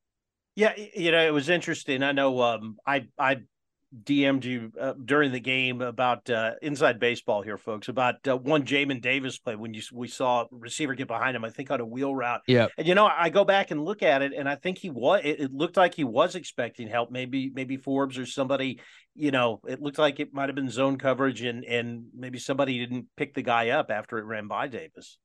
Yeah, 0.54 0.72
you 0.94 1.10
know, 1.10 1.26
it 1.26 1.32
was 1.32 1.48
interesting. 1.48 2.04
I 2.04 2.12
know 2.12 2.40
um, 2.40 2.76
I 2.86 3.08
I 3.18 3.38
DM'd 4.04 4.44
you 4.44 4.70
uh, 4.80 4.92
during 5.04 5.32
the 5.32 5.40
game 5.40 5.80
about 5.80 6.30
uh, 6.30 6.52
inside 6.62 7.00
baseball 7.00 7.42
here, 7.42 7.56
folks. 7.56 7.88
About 7.88 8.26
uh, 8.28 8.36
one 8.36 8.64
Jamin 8.64 9.00
Davis 9.00 9.38
play 9.38 9.56
when 9.56 9.74
you 9.74 9.82
we 9.92 10.06
saw 10.06 10.44
receiver 10.52 10.94
get 10.94 11.08
behind 11.08 11.34
him. 11.34 11.44
I 11.44 11.50
think 11.50 11.72
on 11.72 11.80
a 11.80 11.84
wheel 11.84 12.14
route. 12.14 12.42
Yeah. 12.46 12.68
And 12.78 12.86
you 12.86 12.94
know, 12.94 13.06
I 13.06 13.30
go 13.30 13.44
back 13.44 13.72
and 13.72 13.84
look 13.84 14.04
at 14.04 14.22
it, 14.22 14.32
and 14.32 14.48
I 14.48 14.54
think 14.54 14.78
he 14.78 14.90
was. 14.90 15.22
It, 15.24 15.40
it, 15.40 15.52
looked 15.52 15.76
like 15.76 15.94
he 15.94 16.04
was 16.04 16.36
expecting 16.36 16.86
help. 16.86 17.10
Maybe 17.10 17.50
maybe 17.52 17.76
Forbes 17.76 18.16
or 18.16 18.26
somebody. 18.26 18.80
You 19.20 19.30
know, 19.30 19.60
it 19.66 19.82
looked 19.82 19.98
like 19.98 20.20
it 20.20 20.32
might 20.32 20.48
have 20.48 20.56
been 20.56 20.70
zone 20.70 20.98
coverage, 20.98 21.42
and 21.42 21.64
and 21.64 22.06
maybe 22.14 22.38
somebody 22.38 22.78
didn't 22.78 23.06
pick 23.16 23.34
the 23.34 23.42
guy 23.42 23.70
up 23.70 23.90
after 23.90 24.18
it 24.18 24.24
ran 24.24 24.48
by 24.48 24.66
Davis. 24.68 25.18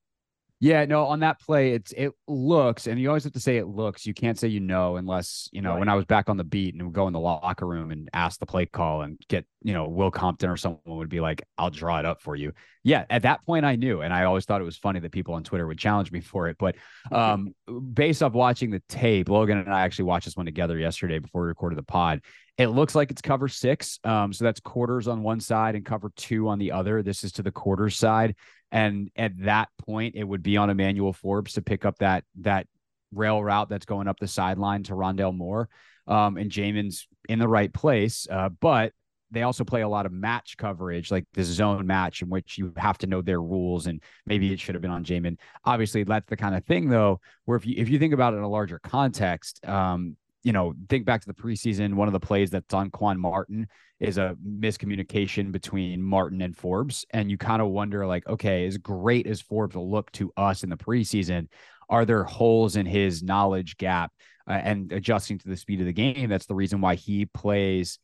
Yeah, 0.61 0.85
no, 0.85 1.05
on 1.05 1.19
that 1.19 1.41
play, 1.41 1.73
it's 1.73 1.91
it 1.91 2.13
looks, 2.27 2.87
and 2.87 2.97
you 2.97 3.09
always 3.09 3.25
have 3.25 3.33
to 3.33 3.41
say 3.41 3.57
it 3.57 3.67
looks. 3.67 4.05
You 4.05 4.13
can't 4.13 4.39
say 4.39 4.47
you 4.47 4.61
know 4.61 4.95
unless 4.95 5.49
you 5.51 5.61
know. 5.61 5.71
Right. 5.71 5.79
When 5.79 5.89
I 5.89 5.95
was 5.95 6.05
back 6.05 6.29
on 6.29 6.37
the 6.37 6.45
beat 6.45 6.73
and 6.73 6.83
would 6.83 6.93
go 6.93 7.07
in 7.07 7.13
the 7.13 7.19
locker 7.19 7.67
room 7.67 7.91
and 7.91 8.09
ask 8.13 8.39
the 8.39 8.45
play 8.45 8.65
call 8.65 9.01
and 9.01 9.19
get 9.27 9.45
you 9.63 9.73
know 9.73 9.89
Will 9.89 10.11
Compton 10.11 10.49
or 10.49 10.55
someone 10.55 10.79
would 10.85 11.09
be 11.09 11.19
like, 11.19 11.43
"I'll 11.57 11.71
draw 11.71 11.99
it 11.99 12.05
up 12.05 12.21
for 12.21 12.37
you." 12.37 12.53
Yeah, 12.83 13.03
at 13.09 13.23
that 13.23 13.45
point 13.45 13.65
I 13.65 13.75
knew, 13.75 14.01
and 14.01 14.13
I 14.13 14.23
always 14.23 14.45
thought 14.45 14.61
it 14.61 14.65
was 14.65 14.77
funny 14.77 15.01
that 15.01 15.11
people 15.11 15.33
on 15.33 15.43
Twitter 15.43 15.67
would 15.67 15.77
challenge 15.77 16.11
me 16.11 16.21
for 16.21 16.47
it. 16.47 16.55
But 16.57 16.77
um, 17.11 17.53
based 17.93 18.23
off 18.23 18.31
watching 18.31 18.71
the 18.71 18.81
tape, 18.87 19.27
Logan 19.27 19.57
and 19.57 19.73
I 19.73 19.81
actually 19.81 20.05
watched 20.05 20.25
this 20.25 20.37
one 20.37 20.45
together 20.45 20.79
yesterday 20.79 21.19
before 21.19 21.41
we 21.41 21.47
recorded 21.49 21.77
the 21.77 21.83
pod. 21.83 22.21
It 22.57 22.67
looks 22.67 22.95
like 22.95 23.11
it's 23.11 23.21
cover 23.21 23.47
six. 23.47 23.99
Um, 24.03 24.31
so 24.31 24.45
that's 24.45 24.61
quarters 24.61 25.07
on 25.07 25.23
one 25.23 25.41
side 25.41 25.75
and 25.75 25.85
cover 25.85 26.11
two 26.15 26.47
on 26.47 26.57
the 26.57 26.71
other. 26.71 27.03
This 27.03 27.23
is 27.23 27.33
to 27.33 27.43
the 27.43 27.51
quarters 27.51 27.97
side. 27.97 28.35
And 28.71 29.09
at 29.15 29.37
that 29.43 29.69
point, 29.85 30.15
it 30.15 30.23
would 30.23 30.41
be 30.41 30.57
on 30.57 30.69
Emmanuel 30.69 31.13
Forbes 31.13 31.53
to 31.53 31.61
pick 31.61 31.85
up 31.85 31.97
that 31.99 32.23
that 32.41 32.67
rail 33.13 33.43
route 33.43 33.69
that's 33.69 33.85
going 33.85 34.07
up 34.07 34.19
the 34.19 34.27
sideline 34.27 34.83
to 34.83 34.93
Rondale 34.93 35.35
Moore. 35.35 35.69
Um, 36.07 36.37
and 36.37 36.51
Jamin's 36.51 37.07
in 37.27 37.39
the 37.39 37.47
right 37.47 37.73
place. 37.73 38.27
Uh, 38.29 38.49
but 38.49 38.93
they 39.31 39.41
also 39.41 39.63
play 39.63 39.81
a 39.81 39.87
lot 39.87 40.05
of 40.05 40.11
match 40.11 40.55
coverage, 40.57 41.11
like 41.11 41.25
this 41.33 41.47
zone 41.47 41.85
match 41.85 42.21
in 42.21 42.29
which 42.29 42.57
you 42.57 42.71
have 42.77 42.97
to 42.99 43.07
know 43.07 43.21
their 43.21 43.41
rules. 43.41 43.87
And 43.87 44.01
maybe 44.25 44.53
it 44.53 44.59
should 44.59 44.75
have 44.75 44.81
been 44.81 44.91
on 44.91 45.03
Jamin. 45.03 45.37
Obviously, 45.65 46.03
that's 46.03 46.29
the 46.29 46.37
kind 46.37 46.55
of 46.55 46.63
thing 46.65 46.89
though, 46.89 47.19
where 47.45 47.57
if 47.57 47.65
you 47.65 47.75
if 47.77 47.89
you 47.89 47.99
think 47.99 48.13
about 48.13 48.33
it 48.33 48.37
in 48.37 48.43
a 48.43 48.49
larger 48.49 48.79
context, 48.79 49.65
um, 49.67 50.15
you 50.45 50.53
know, 50.53 50.75
think 50.89 51.05
back 51.05 51.21
to 51.21 51.27
the 51.27 51.33
preseason. 51.33 51.95
One 51.95 52.07
of 52.07 52.13
the 52.13 52.19
plays 52.19 52.51
that's 52.51 52.73
on 52.73 52.91
Quan 52.91 53.19
Martin 53.19 53.67
is 53.99 54.19
a 54.19 54.37
miscommunication 54.47 55.51
between 55.51 56.03
Martin 56.03 56.39
and 56.41 56.55
Forbes. 56.55 57.03
And 57.09 57.31
you 57.31 57.37
kind 57.37 57.63
of 57.63 57.69
wonder, 57.69 58.05
like, 58.05 58.27
okay, 58.27 58.67
as 58.67 58.77
great 58.77 59.25
as 59.25 59.41
Forbes 59.41 59.75
will 59.75 59.89
look 59.89 60.11
to 60.13 60.31
us 60.37 60.63
in 60.63 60.69
the 60.69 60.77
preseason, 60.77 61.47
are 61.89 62.05
there 62.05 62.23
holes 62.23 62.75
in 62.75 62.85
his 62.85 63.23
knowledge 63.23 63.77
gap 63.77 64.11
uh, 64.47 64.53
and 64.53 64.91
adjusting 64.93 65.39
to 65.39 65.47
the 65.47 65.57
speed 65.57 65.79
of 65.79 65.87
the 65.87 65.93
game? 65.93 66.29
That's 66.29 66.45
the 66.45 66.53
reason 66.53 66.79
why 66.79 66.93
he 66.93 67.25
plays 67.25 67.97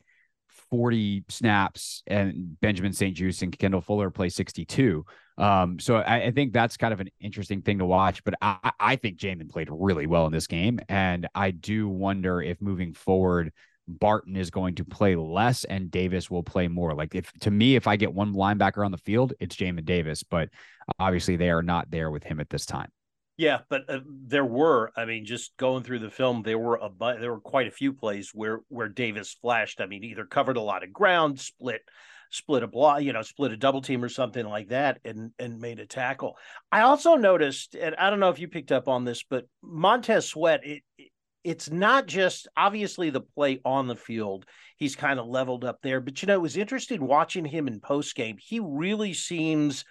40 0.70 1.24
snaps 1.28 2.02
and 2.08 2.60
Benjamin 2.60 2.92
St-Juste 2.92 3.42
and 3.42 3.56
Kendall 3.56 3.82
Fuller 3.82 4.10
play 4.10 4.30
62. 4.30 5.06
Um, 5.38 5.78
so 5.78 5.96
I, 5.96 6.24
I, 6.24 6.30
think 6.30 6.52
that's 6.52 6.76
kind 6.76 6.92
of 6.92 7.00
an 7.00 7.08
interesting 7.20 7.62
thing 7.62 7.78
to 7.78 7.86
watch. 7.86 8.22
But 8.22 8.34
I, 8.42 8.72
I 8.78 8.96
think 8.96 9.18
Jamin 9.18 9.48
played 9.48 9.68
really 9.70 10.06
well 10.06 10.26
in 10.26 10.32
this 10.32 10.46
game. 10.46 10.78
And 10.88 11.26
I 11.34 11.52
do 11.52 11.88
wonder 11.88 12.42
if 12.42 12.60
moving 12.60 12.92
forward, 12.92 13.52
Barton 13.88 14.36
is 14.36 14.50
going 14.50 14.76
to 14.76 14.84
play 14.84 15.16
less 15.16 15.64
and 15.64 15.90
Davis 15.90 16.30
will 16.30 16.42
play 16.42 16.68
more. 16.68 16.94
Like 16.94 17.14
if 17.14 17.32
to 17.40 17.50
me, 17.50 17.76
if 17.76 17.86
I 17.86 17.96
get 17.96 18.12
one 18.12 18.34
linebacker 18.34 18.84
on 18.84 18.92
the 18.92 18.98
field, 18.98 19.32
it's 19.40 19.56
Jamin 19.56 19.84
Davis. 19.84 20.22
But 20.22 20.50
obviously 20.98 21.36
they 21.36 21.50
are 21.50 21.62
not 21.62 21.90
there 21.90 22.10
with 22.10 22.24
him 22.24 22.38
at 22.38 22.50
this 22.50 22.66
time. 22.66 22.90
Yeah, 23.38 23.60
but 23.70 23.88
uh, 23.88 24.00
there 24.06 24.44
were. 24.44 24.92
I 24.94 25.06
mean, 25.06 25.24
just 25.24 25.56
going 25.56 25.82
through 25.82 26.00
the 26.00 26.10
film, 26.10 26.42
there 26.42 26.58
were 26.58 26.76
a 26.76 26.90
there 27.18 27.32
were 27.32 27.40
quite 27.40 27.66
a 27.66 27.72
few 27.72 27.92
plays 27.94 28.30
where 28.34 28.60
where 28.68 28.88
Davis 28.88 29.36
flashed. 29.40 29.80
I 29.80 29.86
mean, 29.86 30.04
either 30.04 30.26
covered 30.26 30.58
a 30.58 30.62
lot 30.62 30.84
of 30.84 30.92
ground, 30.92 31.40
split 31.40 31.80
split 32.32 32.62
a 32.62 32.66
block, 32.66 33.02
you 33.02 33.12
know, 33.12 33.22
split 33.22 33.52
a 33.52 33.56
double 33.56 33.82
team 33.82 34.02
or 34.02 34.08
something 34.08 34.46
like 34.46 34.68
that, 34.68 34.98
and 35.04 35.30
and 35.38 35.60
made 35.60 35.78
a 35.78 35.86
tackle. 35.86 36.36
I 36.70 36.80
also 36.80 37.14
noticed, 37.14 37.74
and 37.74 37.94
I 37.96 38.10
don't 38.10 38.20
know 38.20 38.30
if 38.30 38.38
you 38.38 38.48
picked 38.48 38.72
up 38.72 38.88
on 38.88 39.04
this, 39.04 39.22
but 39.22 39.46
Montez 39.62 40.28
Sweat, 40.28 40.60
it, 40.64 40.82
it 40.98 41.10
it's 41.44 41.70
not 41.70 42.06
just 42.06 42.48
obviously 42.56 43.10
the 43.10 43.20
play 43.20 43.60
on 43.64 43.88
the 43.88 43.96
field. 43.96 44.46
He's 44.76 44.96
kind 44.96 45.18
of 45.18 45.26
leveled 45.26 45.64
up 45.64 45.78
there, 45.82 46.00
but 46.00 46.22
you 46.22 46.26
know, 46.26 46.34
it 46.34 46.42
was 46.42 46.56
interesting 46.56 47.06
watching 47.06 47.44
him 47.44 47.68
in 47.68 47.80
post 47.80 48.14
game. 48.14 48.36
He 48.38 48.60
really 48.60 49.12
seems 49.12 49.84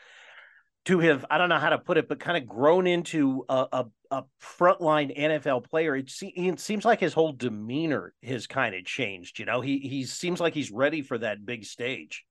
to 0.85 0.99
have 0.99 1.25
I 1.29 1.37
don't 1.37 1.49
know 1.49 1.59
how 1.59 1.69
to 1.69 1.77
put 1.77 1.97
it, 1.97 2.07
but 2.07 2.19
kind 2.19 2.37
of 2.37 2.47
grown 2.47 2.87
into 2.87 3.45
a, 3.49 3.67
a, 3.71 3.85
a 4.09 4.23
frontline 4.41 5.17
NFL 5.17 5.69
player. 5.69 5.95
It, 5.95 6.09
se- 6.09 6.33
it, 6.35 6.59
seems 6.59 6.85
like 6.85 6.99
his 6.99 7.13
whole 7.13 7.33
demeanor 7.33 8.13
has 8.23 8.47
kind 8.47 8.73
of 8.73 8.85
changed. 8.85 9.39
You 9.39 9.45
know, 9.45 9.61
he 9.61 9.79
he 9.79 10.05
seems 10.05 10.39
like 10.39 10.53
he's 10.53 10.71
ready 10.71 11.01
for 11.01 11.17
that 11.19 11.45
big 11.45 11.65
stage. 11.65 12.25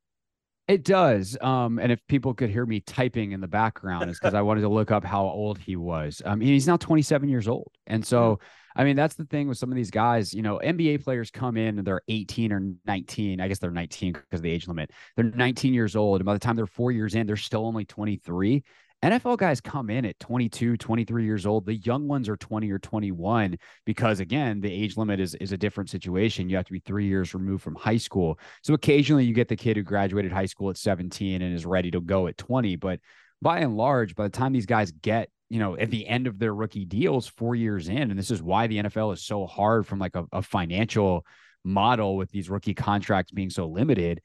It 0.69 0.85
does. 0.85 1.37
Um, 1.41 1.79
and 1.79 1.91
if 1.91 2.07
people 2.07 2.33
could 2.33 2.51
hear 2.51 2.65
me 2.65 2.81
typing 2.81 3.33
in 3.33 3.41
the 3.41 3.49
background, 3.49 4.11
is 4.11 4.19
because 4.21 4.35
I 4.35 4.43
wanted 4.43 4.61
to 4.63 4.69
look 4.69 4.91
up 4.91 5.05
how 5.05 5.25
old 5.25 5.59
he 5.59 5.77
was. 5.77 6.23
Um, 6.25 6.41
he's 6.41 6.67
now 6.67 6.77
27 6.77 7.29
years 7.29 7.49
old, 7.49 7.73
and 7.87 8.05
so. 8.05 8.37
Mm-hmm. 8.37 8.45
I 8.77 8.85
mean, 8.85 8.95
that's 8.95 9.17
the 9.17 9.25
thing 9.25 9.49
with 9.49 9.59
some 9.59 9.71
of 9.71 9.77
these 9.77 9.91
guys. 9.91 10.33
You 10.33 10.43
know, 10.43 10.61
NBA 10.63 11.03
players 11.03 11.33
come 11.33 11.57
in 11.57 11.79
and 11.79 11.85
they're 11.85 12.03
18 12.07 12.53
or 12.53 12.63
19. 12.87 13.41
I 13.41 13.49
guess 13.49 13.59
they're 13.59 13.73
19 13.73 14.13
because 14.13 14.39
of 14.39 14.43
the 14.43 14.51
age 14.51 14.69
limit. 14.69 14.93
They're 15.17 15.25
19 15.25 15.75
years 15.75 15.97
old. 15.97 16.21
And 16.21 16.25
by 16.25 16.35
the 16.35 16.39
time 16.39 16.55
they're 16.55 16.67
four 16.67 16.93
years 16.93 17.17
in, 17.17 17.27
they're 17.27 17.37
still 17.37 17.67
only 17.67 17.85
23. 17.85 18.63
NFL 19.03 19.39
guys 19.39 19.61
come 19.61 19.89
in 19.89 20.05
at 20.05 20.21
22, 20.21 20.77
23 20.77 21.25
years 21.25 21.47
old. 21.47 21.65
The 21.65 21.77
young 21.77 22.07
ones 22.07 22.29
are 22.29 22.37
20 22.37 22.71
or 22.71 22.79
21 22.79 23.57
because 23.87 24.21
again, 24.21 24.61
the 24.61 24.73
age 24.73 24.97
limit 24.97 25.21
is 25.21 25.35
is 25.37 25.53
a 25.53 25.59
different 25.59 25.89
situation. 25.89 26.51
You 26.51 26.57
have 26.57 26.67
to 26.67 26.73
be 26.73 26.81
3 26.81 27.07
years 27.07 27.33
removed 27.33 27.63
from 27.63 27.77
high 27.77 27.97
school. 27.97 28.39
So 28.63 28.75
occasionally 28.75 29.25
you 29.25 29.33
get 29.33 29.49
the 29.49 29.57
kid 29.57 29.77
who 29.77 29.83
graduated 29.83 30.33
high 30.33 30.47
school 30.47 30.69
at 30.69 30.77
17 30.77 31.41
and 31.41 31.55
is 31.55 31.65
ready 31.65 31.91
to 31.93 32.01
go 32.01 32.27
at 32.27 32.37
20, 32.37 32.77
but 32.77 33.01
by 33.41 33.61
and 33.61 33.77
large, 33.77 34.15
by 34.15 34.25
the 34.25 34.31
time 34.31 34.53
these 34.53 34.67
guys 34.67 34.93
get 34.93 35.31
you 35.51 35.59
know, 35.59 35.77
at 35.77 35.91
the 35.91 36.07
end 36.07 36.29
of 36.29 36.39
their 36.39 36.55
rookie 36.55 36.85
deals 36.85 37.27
four 37.27 37.57
years 37.57 37.89
in. 37.89 38.11
And 38.11 38.19
this 38.19 38.31
is 38.31 38.41
why 38.41 38.69
the 38.69 38.79
NFL 38.79 39.13
is 39.13 39.23
so 39.23 39.47
hard 39.47 39.85
from 39.85 39.99
like 39.99 40.15
a, 40.15 40.25
a 40.33 40.43
financial 40.43 41.27
model 41.65 42.17
with 42.17 42.31
these 42.31 42.49
rookie 42.49 42.73
contracts 42.73 43.33
being 43.33 43.51
so 43.51 43.67
limited. 43.67 44.23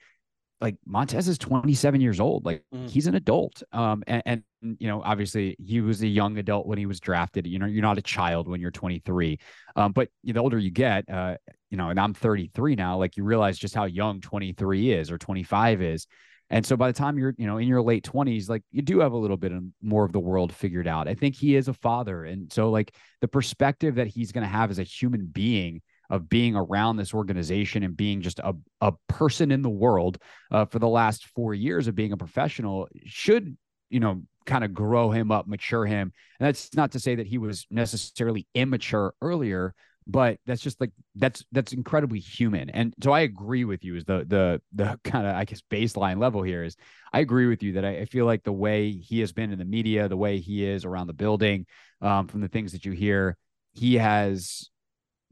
Like 0.62 0.78
Montez 0.86 1.28
is 1.28 1.38
27 1.38 2.02
years 2.02 2.20
old. 2.20 2.46
Like 2.46 2.64
mm. 2.74 2.90
he's 2.90 3.08
an 3.08 3.16
adult. 3.16 3.62
Um, 3.72 4.04
and, 4.08 4.24
and, 4.26 4.44
you 4.80 4.88
know, 4.88 5.02
obviously 5.04 5.56
he 5.64 5.82
was 5.82 6.02
a 6.02 6.08
young 6.08 6.38
adult 6.38 6.66
when 6.66 6.78
he 6.78 6.86
was 6.86 7.00
drafted. 7.00 7.46
You 7.46 7.60
know, 7.60 7.66
you're 7.66 7.82
not 7.82 7.98
a 7.98 8.02
child 8.02 8.48
when 8.48 8.62
you're 8.62 8.72
23. 8.72 9.38
Um, 9.76 9.92
but 9.92 10.10
the 10.24 10.38
older 10.38 10.58
you 10.58 10.72
get, 10.72 11.10
uh, 11.10 11.36
you 11.70 11.78
know, 11.78 11.90
and 11.90 12.00
I'm 12.00 12.14
33 12.14 12.76
now, 12.76 12.98
like 12.98 13.18
you 13.18 13.24
realize 13.24 13.58
just 13.58 13.76
how 13.76 13.86
young 13.86 14.22
23 14.22 14.94
is 14.94 15.12
or 15.12 15.18
25 15.18 15.82
is. 15.82 16.08
And 16.50 16.66
so 16.66 16.78
by 16.78 16.88
the 16.92 16.98
time 16.98 17.18
you're, 17.18 17.34
you 17.38 17.48
know, 17.48 17.58
in 17.58 17.68
your 17.68 17.82
late 17.82 18.04
20s, 18.04 18.50
like 18.50 18.64
you 18.72 18.82
do 18.82 19.00
have 19.00 19.14
a 19.14 19.18
little 19.18 19.38
bit 19.38 19.52
of 19.52 19.64
more 19.82 20.06
of 20.06 20.12
the 20.12 20.20
world 20.20 20.54
figured 20.54 20.88
out. 20.88 21.08
I 21.08 21.16
think 21.16 21.36
he 21.36 21.56
is 21.56 21.68
a 21.68 21.74
father. 21.74 22.24
And 22.24 22.54
so 22.54 22.70
like 22.70 22.94
the 23.22 23.28
perspective 23.28 23.96
that 23.96 24.08
he's 24.08 24.32
going 24.32 24.44
to 24.44 24.50
have 24.50 24.70
as 24.70 24.80
a 24.80 24.84
human 24.84 25.26
being 25.26 25.82
of 26.10 26.30
being 26.30 26.56
around 26.56 26.98
this 26.98 27.14
organization 27.14 27.84
and 27.84 27.98
being 27.98 28.22
just 28.22 28.40
a, 28.40 28.54
a 28.82 28.94
person 29.08 29.52
in 29.52 29.62
the 29.62 29.70
world 29.70 30.18
uh, 30.52 30.66
for 30.66 30.80
the 30.80 30.88
last 30.88 31.26
four 31.28 31.54
years 31.54 31.88
of 31.88 31.96
being 31.96 32.12
a 32.12 32.18
professional 32.18 32.88
should, 33.06 33.58
you 33.90 34.00
know, 34.00 34.22
kind 34.46 34.64
of 34.64 34.74
grow 34.74 35.10
him 35.12 35.32
up, 35.32 35.48
mature 35.48 35.86
him. 35.86 36.12
And 36.40 36.48
that's 36.48 36.74
not 36.76 36.92
to 36.92 37.00
say 37.00 37.16
that 37.16 37.28
he 37.28 37.38
was 37.38 37.66
necessarily 37.70 38.48
immature 38.54 39.14
earlier, 39.22 39.74
but 40.08 40.38
that's 40.46 40.62
just 40.62 40.80
like 40.80 40.92
that's 41.16 41.44
that's 41.52 41.74
incredibly 41.74 42.20
human 42.20 42.70
and 42.70 42.94
so 43.04 43.12
i 43.12 43.22
agree 43.22 43.66
with 43.66 43.84
you 43.84 43.96
is 43.96 44.06
the 44.06 44.24
the 44.28 44.62
the 44.74 45.00
kind 45.04 45.26
of 45.26 45.36
i 45.36 45.46
guess 45.46 45.62
baseline 45.72 46.20
level 46.20 46.44
here 46.44 46.64
is 46.64 46.76
i 47.12 47.20
agree 47.20 47.48
with 47.48 47.64
you 47.64 47.74
that 47.74 47.86
I, 47.86 48.02
I, 48.02 48.06
feel 48.06 48.26
like 48.26 48.44
the 48.44 48.52
way 48.52 48.92
he 48.92 49.20
has 49.22 49.32
been 49.32 49.52
in 49.52 49.58
the 49.58 49.66
media 49.66 50.08
the 50.08 50.18
way 50.18 50.40
he 50.40 50.66
is 50.66 50.86
around 50.86 51.08
the 51.08 51.14
building 51.14 51.66
um, 52.02 52.28
from 52.28 52.42
the 52.42 52.48
things 52.48 52.72
that 52.74 52.86
you 52.86 52.92
hear 52.92 53.38
he 53.74 53.96
has 53.96 54.70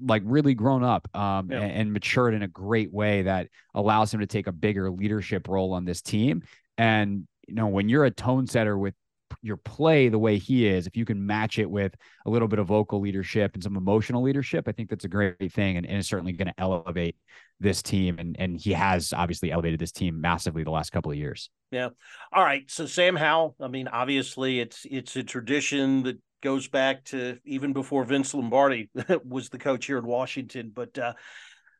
like 0.05 0.21
really 0.25 0.53
grown 0.53 0.83
up 0.83 1.07
um, 1.15 1.51
yeah. 1.51 1.61
and, 1.61 1.71
and 1.71 1.93
matured 1.93 2.33
in 2.33 2.43
a 2.43 2.47
great 2.47 2.91
way 2.91 3.23
that 3.23 3.47
allows 3.73 4.13
him 4.13 4.19
to 4.19 4.27
take 4.27 4.47
a 4.47 4.51
bigger 4.51 4.91
leadership 4.91 5.47
role 5.47 5.73
on 5.73 5.85
this 5.85 6.01
team 6.01 6.43
and 6.77 7.27
you 7.47 7.55
know 7.55 7.67
when 7.67 7.89
you're 7.89 8.05
a 8.05 8.11
tone 8.11 8.47
setter 8.47 8.77
with 8.77 8.93
your 9.41 9.57
play 9.57 10.09
the 10.09 10.19
way 10.19 10.37
he 10.37 10.67
is, 10.67 10.87
if 10.87 10.95
you 10.95 11.05
can 11.05 11.25
match 11.25 11.57
it 11.57 11.69
with 11.69 11.95
a 12.25 12.29
little 12.29 12.47
bit 12.47 12.59
of 12.59 12.67
vocal 12.67 12.99
leadership 12.99 13.53
and 13.53 13.63
some 13.63 13.75
emotional 13.75 14.21
leadership, 14.21 14.67
I 14.67 14.71
think 14.71 14.89
that's 14.89 15.05
a 15.05 15.09
great 15.09 15.51
thing 15.51 15.77
and, 15.77 15.85
and 15.85 15.97
is 15.97 16.07
certainly 16.07 16.33
going 16.33 16.47
to 16.47 16.53
elevate 16.57 17.15
this 17.59 17.81
team. 17.81 18.19
And 18.19 18.35
and 18.39 18.59
he 18.59 18.73
has 18.73 19.13
obviously 19.13 19.51
elevated 19.51 19.79
this 19.79 19.91
team 19.91 20.19
massively 20.19 20.63
the 20.63 20.71
last 20.71 20.91
couple 20.91 21.11
of 21.11 21.17
years. 21.17 21.49
Yeah. 21.71 21.89
All 22.31 22.43
right. 22.43 22.69
So 22.69 22.85
Sam 22.85 23.15
Howell, 23.15 23.55
I 23.59 23.67
mean, 23.67 23.87
obviously 23.87 24.59
it's 24.59 24.85
it's 24.89 25.15
a 25.15 25.23
tradition 25.23 26.03
that 26.03 26.17
goes 26.43 26.67
back 26.67 27.05
to 27.05 27.39
even 27.45 27.73
before 27.73 28.03
Vince 28.03 28.33
Lombardi 28.33 28.91
was 29.25 29.49
the 29.49 29.57
coach 29.57 29.85
here 29.85 29.97
in 29.97 30.05
Washington. 30.05 30.71
But 30.75 30.95
uh, 30.99 31.13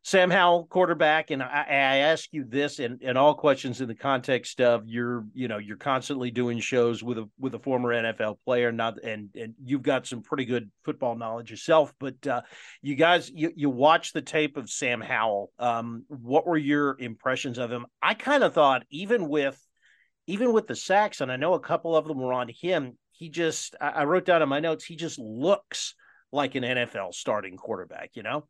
Sam 0.06 0.32
Howell, 0.32 0.68
quarterback, 0.70 1.32
and 1.32 1.44
I, 1.44 1.66
I 1.70 1.96
ask 1.98 2.30
you 2.32 2.46
this 2.46 2.80
and, 2.80 3.02
and 3.04 3.18
all 3.18 3.36
questions 3.36 3.82
in 3.82 3.88
the 3.88 3.96
context 3.96 4.62
of 4.62 4.84
you're, 4.88 5.26
you 5.34 5.48
know, 5.48 5.58
you're 5.58 5.78
constantly 5.78 6.32
doing 6.32 6.60
shows 6.60 7.04
with 7.04 7.18
a 7.18 7.30
with 7.38 7.56
a 7.56 7.60
former 7.60 7.94
NFL 7.94 8.38
player, 8.46 8.72
not 8.72 9.04
and 9.04 9.30
and 9.36 9.54
you've 9.64 9.84
got 9.84 10.08
some 10.08 10.22
pretty 10.22 10.46
good 10.46 10.72
football 10.84 11.16
knowledge 11.16 11.52
yourself. 11.52 11.94
But 12.00 12.26
uh, 12.26 12.42
you 12.82 12.96
guys, 12.96 13.30
you 13.34 13.52
you 13.56 13.70
watch 13.70 14.14
the 14.14 14.22
tape 14.22 14.58
of 14.58 14.70
Sam 14.70 15.02
Howell. 15.02 15.52
Um, 15.60 16.06
what 16.08 16.48
were 16.48 16.58
your 16.58 16.98
impressions 17.00 17.58
of 17.58 17.72
him? 17.72 17.86
I 18.02 18.14
kind 18.14 18.44
of 18.44 18.54
thought 18.54 18.84
even 18.90 19.28
with 19.30 19.58
even 20.28 20.54
with 20.54 20.68
the 20.68 20.76
sacks, 20.76 21.22
and 21.22 21.32
I 21.32 21.36
know 21.36 21.54
a 21.54 21.60
couple 21.60 21.96
of 21.96 22.08
them 22.08 22.20
were 22.20 22.34
on 22.34 22.50
him. 22.50 22.98
He 23.14 23.30
just, 23.30 23.76
I 23.80 24.04
wrote 24.04 24.26
down 24.26 24.42
in 24.42 24.50
my 24.50 24.60
notes, 24.60 24.84
he 24.84 24.96
just 24.96 25.20
looks 25.20 25.96
like 26.32 26.56
an 26.56 26.64
NFL 26.64 27.14
starting 27.14 27.58
quarterback. 27.58 28.12
You 28.14 28.24
know. 28.24 28.48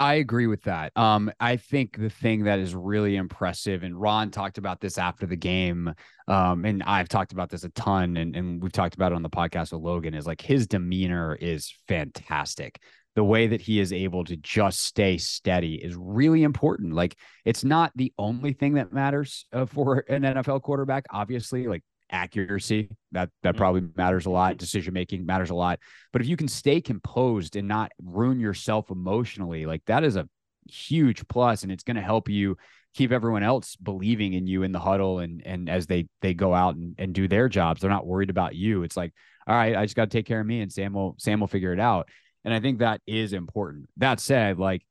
I 0.00 0.14
agree 0.14 0.48
with 0.48 0.62
that. 0.64 0.92
Um, 0.96 1.30
I 1.38 1.56
think 1.56 1.96
the 1.96 2.10
thing 2.10 2.44
that 2.44 2.58
is 2.58 2.74
really 2.74 3.14
impressive, 3.16 3.84
and 3.84 3.98
Ron 3.98 4.30
talked 4.30 4.58
about 4.58 4.80
this 4.80 4.98
after 4.98 5.24
the 5.24 5.36
game, 5.36 5.94
um, 6.26 6.64
and 6.64 6.82
I've 6.82 7.08
talked 7.08 7.32
about 7.32 7.48
this 7.48 7.62
a 7.62 7.68
ton, 7.70 8.16
and, 8.16 8.34
and 8.34 8.60
we've 8.60 8.72
talked 8.72 8.96
about 8.96 9.12
it 9.12 9.14
on 9.14 9.22
the 9.22 9.30
podcast 9.30 9.72
with 9.72 9.82
Logan, 9.82 10.14
is 10.14 10.26
like 10.26 10.40
his 10.40 10.66
demeanor 10.66 11.36
is 11.36 11.72
fantastic. 11.86 12.80
The 13.14 13.22
way 13.22 13.46
that 13.46 13.60
he 13.60 13.78
is 13.78 13.92
able 13.92 14.24
to 14.24 14.36
just 14.36 14.80
stay 14.80 15.16
steady 15.16 15.76
is 15.76 15.94
really 15.96 16.42
important. 16.42 16.94
Like, 16.94 17.16
it's 17.44 17.62
not 17.62 17.92
the 17.94 18.12
only 18.18 18.52
thing 18.52 18.74
that 18.74 18.92
matters 18.92 19.46
uh, 19.52 19.66
for 19.66 19.98
an 20.08 20.22
NFL 20.22 20.62
quarterback. 20.62 21.06
Obviously, 21.10 21.68
like 21.68 21.84
accuracy. 22.14 22.88
That 23.12 23.30
that 23.42 23.50
Mm-hmm. 23.50 23.58
probably 23.58 23.82
matters 23.96 24.26
a 24.26 24.30
lot. 24.30 24.56
Decision 24.56 24.94
making 24.94 25.26
matters 25.26 25.50
a 25.50 25.54
lot. 25.54 25.78
But 26.12 26.22
if 26.22 26.28
you 26.28 26.36
can 26.36 26.48
stay 26.48 26.80
composed 26.80 27.56
and 27.56 27.68
not 27.68 27.92
ruin 28.02 28.40
yourself 28.40 28.90
emotionally 28.90 29.66
like 29.66 29.82
that 29.86 30.04
is 30.04 30.16
a 30.16 30.28
huge 30.70 31.26
plus 31.28 31.62
and 31.62 31.70
it's 31.70 31.84
going 31.84 31.96
to 31.96 32.02
help 32.02 32.28
you 32.28 32.56
keep 32.94 33.12
everyone 33.12 33.42
else 33.42 33.76
believing 33.76 34.32
in 34.32 34.46
you 34.46 34.62
in 34.62 34.72
the 34.72 34.78
huddle 34.78 35.18
and 35.18 35.42
and 35.44 35.68
as 35.68 35.86
they 35.86 36.06
they 36.22 36.32
go 36.32 36.54
out 36.54 36.76
and, 36.76 36.94
and 36.98 37.12
do 37.14 37.28
their 37.28 37.48
jobs. 37.48 37.80
They're 37.80 37.90
not 37.90 38.06
worried 38.06 38.30
about 38.30 38.54
you. 38.54 38.82
It's 38.84 38.96
like 38.96 39.12
all 39.46 39.54
right 39.54 39.76
i 39.76 39.84
just 39.84 39.94
got 39.96 40.10
to 40.10 40.16
take 40.16 40.24
care 40.26 40.40
of 40.40 40.46
me 40.46 40.62
and 40.62 40.72
sam 40.72 40.94
will 40.94 41.16
sam 41.18 41.40
will 41.40 41.46
figure 41.48 41.72
it 41.72 41.80
out. 41.80 42.08
And 42.44 42.54
i 42.54 42.60
think 42.60 42.78
that 42.78 43.00
is 43.06 43.32
important. 43.32 43.88
That 43.98 44.20
said 44.20 44.58
like 44.58 44.82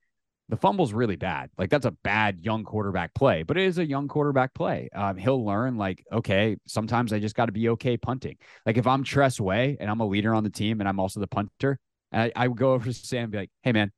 the 0.53 0.57
fumble's 0.57 0.93
really 0.93 1.15
bad. 1.15 1.49
Like 1.57 1.71
that's 1.71 1.87
a 1.87 1.95
bad 2.03 2.45
young 2.45 2.63
quarterback 2.63 3.15
play, 3.15 3.41
but 3.41 3.57
it 3.57 3.63
is 3.63 3.79
a 3.79 3.85
young 3.87 4.07
quarterback 4.07 4.53
play. 4.53 4.87
Um, 4.93 5.17
he'll 5.17 5.43
learn 5.43 5.77
like, 5.77 6.05
okay, 6.11 6.57
sometimes 6.67 7.11
I 7.11 7.17
just 7.17 7.33
got 7.33 7.47
to 7.47 7.51
be 7.51 7.69
okay 7.69 7.97
punting. 7.97 8.37
Like 8.63 8.77
if 8.77 8.85
I'm 8.85 9.03
Tress 9.03 9.39
Way 9.39 9.77
and 9.79 9.89
I'm 9.89 9.99
a 9.99 10.05
leader 10.05 10.31
on 10.31 10.43
the 10.43 10.51
team 10.51 10.79
and 10.79 10.87
I'm 10.87 10.99
also 10.99 11.19
the 11.19 11.25
punter, 11.25 11.79
I, 12.11 12.31
I 12.35 12.47
would 12.47 12.59
go 12.59 12.73
over 12.73 12.85
to 12.85 12.93
Sam 12.93 13.23
and 13.23 13.31
be 13.31 13.39
like, 13.39 13.49
hey 13.63 13.71
man, 13.71 13.91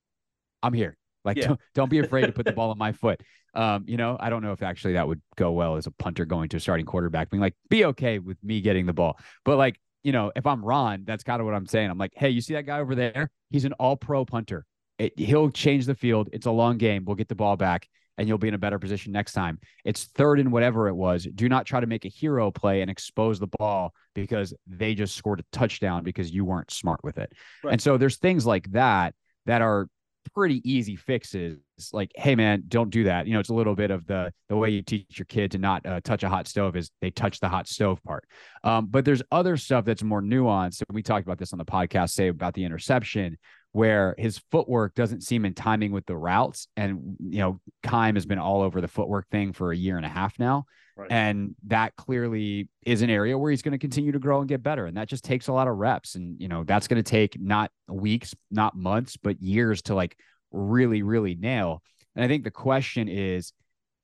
I'm 0.63 0.71
here. 0.71 0.95
Like 1.25 1.35
Yeah. 1.35 1.47
don't, 1.47 1.59
don't 1.73 1.89
be 1.89 1.99
afraid 1.99 2.27
to 2.27 2.31
put 2.31 2.45
the 2.45 2.53
ball 2.53 2.71
on 2.71 2.77
my 2.77 2.93
foot. 2.93 3.19
Um, 3.53 3.83
you 3.85 3.97
know, 3.97 4.15
I 4.17 4.29
don't 4.29 4.41
know 4.41 4.53
if 4.53 4.63
actually 4.63 4.93
that 4.93 5.09
would 5.09 5.21
go 5.35 5.51
well 5.51 5.75
as 5.75 5.87
a 5.87 5.91
punter 5.91 6.23
going 6.23 6.47
to 6.47 6.57
a 6.57 6.59
starting 6.61 6.85
quarterback, 6.85 7.31
being 7.31 7.41
like, 7.41 7.55
be 7.69 7.83
okay 7.83 8.19
with 8.19 8.41
me 8.41 8.61
getting 8.61 8.85
the 8.85 8.93
ball. 8.93 9.19
But 9.43 9.57
like, 9.57 9.77
you 10.03 10.13
know, 10.13 10.31
if 10.37 10.47
I'm 10.47 10.63
Ron, 10.63 11.03
that's 11.03 11.25
kind 11.25 11.41
of 11.41 11.45
what 11.47 11.53
I'm 11.53 11.65
saying. 11.65 11.89
I'm 11.89 11.97
like, 11.97 12.13
hey, 12.15 12.29
you 12.29 12.39
see 12.39 12.53
that 12.53 12.63
guy 12.65 12.79
over 12.79 12.95
there? 12.95 13.29
He's 13.49 13.65
an 13.65 13.73
all 13.73 13.97
pro 13.97 14.23
punter 14.23 14.65
it, 14.97 15.17
he'll 15.17 15.49
change 15.49 15.85
the 15.85 15.95
field. 15.95 16.29
It's 16.33 16.45
a 16.45 16.51
long 16.51 16.77
game. 16.77 17.05
We'll 17.05 17.15
get 17.15 17.27
the 17.27 17.35
ball 17.35 17.57
back 17.57 17.87
and 18.17 18.27
you'll 18.27 18.37
be 18.37 18.47
in 18.47 18.53
a 18.53 18.59
better 18.59 18.79
position 18.79 19.11
next 19.11 19.33
time. 19.33 19.59
It's 19.83 20.05
third 20.05 20.39
and 20.39 20.51
whatever 20.51 20.87
it 20.87 20.95
was. 20.95 21.27
Do 21.35 21.49
not 21.49 21.65
try 21.65 21.79
to 21.79 21.87
make 21.87 22.05
a 22.05 22.09
hero 22.09 22.51
play 22.51 22.81
and 22.81 22.89
expose 22.89 23.39
the 23.39 23.47
ball 23.47 23.93
because 24.13 24.53
they 24.67 24.95
just 24.95 25.15
scored 25.15 25.41
a 25.41 25.45
touchdown 25.51 26.03
because 26.03 26.31
you 26.31 26.45
weren't 26.45 26.71
smart 26.71 27.03
with 27.03 27.17
it. 27.17 27.33
Right. 27.63 27.73
And 27.73 27.81
so 27.81 27.97
there's 27.97 28.17
things 28.17 28.45
like 28.45 28.71
that 28.71 29.13
that 29.45 29.61
are 29.61 29.87
pretty 30.33 30.61
easy 30.69 30.95
fixes. 30.95 31.59
Like, 31.91 32.11
hey 32.15 32.35
man, 32.35 32.63
don't 32.67 32.89
do 32.89 33.03
that. 33.03 33.27
You 33.27 33.33
know, 33.33 33.39
it's 33.39 33.49
a 33.49 33.53
little 33.53 33.75
bit 33.75 33.91
of 33.91 34.07
the 34.07 34.31
the 34.49 34.55
way 34.55 34.69
you 34.69 34.81
teach 34.81 35.19
your 35.19 35.25
kid 35.25 35.51
to 35.51 35.57
not 35.57 35.85
uh, 35.85 35.99
touch 36.03 36.23
a 36.23 36.29
hot 36.29 36.47
stove 36.47 36.75
is 36.75 36.89
they 37.01 37.11
touch 37.11 37.39
the 37.39 37.49
hot 37.49 37.67
stove 37.67 38.01
part. 38.03 38.25
Um, 38.63 38.87
but 38.87 39.05
there's 39.05 39.21
other 39.31 39.57
stuff 39.57 39.85
that's 39.85 40.03
more 40.03 40.21
nuanced. 40.21 40.83
And 40.87 40.95
we 40.95 41.03
talked 41.03 41.27
about 41.27 41.37
this 41.37 41.53
on 41.53 41.59
the 41.59 41.65
podcast, 41.65 42.11
say 42.11 42.29
about 42.29 42.53
the 42.53 42.63
interception 42.63 43.37
where 43.75 44.15
his 44.17 44.37
footwork 44.51 44.95
doesn't 44.95 45.21
seem 45.21 45.43
in 45.43 45.53
timing 45.53 45.91
with 45.91 46.05
the 46.05 46.15
routes. 46.15 46.69
And, 46.77 47.17
you 47.19 47.39
know, 47.39 47.59
Keim 47.83 48.15
has 48.15 48.25
been 48.25 48.39
all 48.39 48.61
over 48.61 48.79
the 48.79 48.87
footwork 48.87 49.27
thing 49.27 49.51
for 49.51 49.73
a 49.73 49.75
year 49.75 49.97
and 49.97 50.05
a 50.05 50.09
half 50.09 50.39
now. 50.39 50.63
Right. 50.95 51.11
And 51.11 51.55
that 51.67 51.93
clearly 51.97 52.69
is 52.85 53.01
an 53.01 53.09
area 53.09 53.37
where 53.37 53.51
he's 53.51 53.61
going 53.61 53.73
to 53.73 53.77
continue 53.77 54.13
to 54.13 54.19
grow 54.19 54.39
and 54.39 54.47
get 54.47 54.63
better. 54.63 54.85
And 54.85 54.95
that 54.95 55.09
just 55.09 55.25
takes 55.25 55.49
a 55.49 55.51
lot 55.51 55.67
of 55.67 55.75
reps. 55.75 56.15
And, 56.15 56.39
you 56.39 56.47
know, 56.47 56.63
that's 56.63 56.87
going 56.87 57.03
to 57.03 57.11
take 57.11 57.37
not 57.37 57.69
weeks, 57.89 58.33
not 58.49 58.77
months, 58.77 59.17
but 59.17 59.41
years 59.41 59.81
to 59.81 59.93
like 59.93 60.15
really, 60.53 61.01
really 61.01 61.35
nail. 61.35 61.83
And 62.15 62.23
I 62.23 62.29
think 62.29 62.45
the 62.45 62.51
question 62.51 63.09
is, 63.09 63.51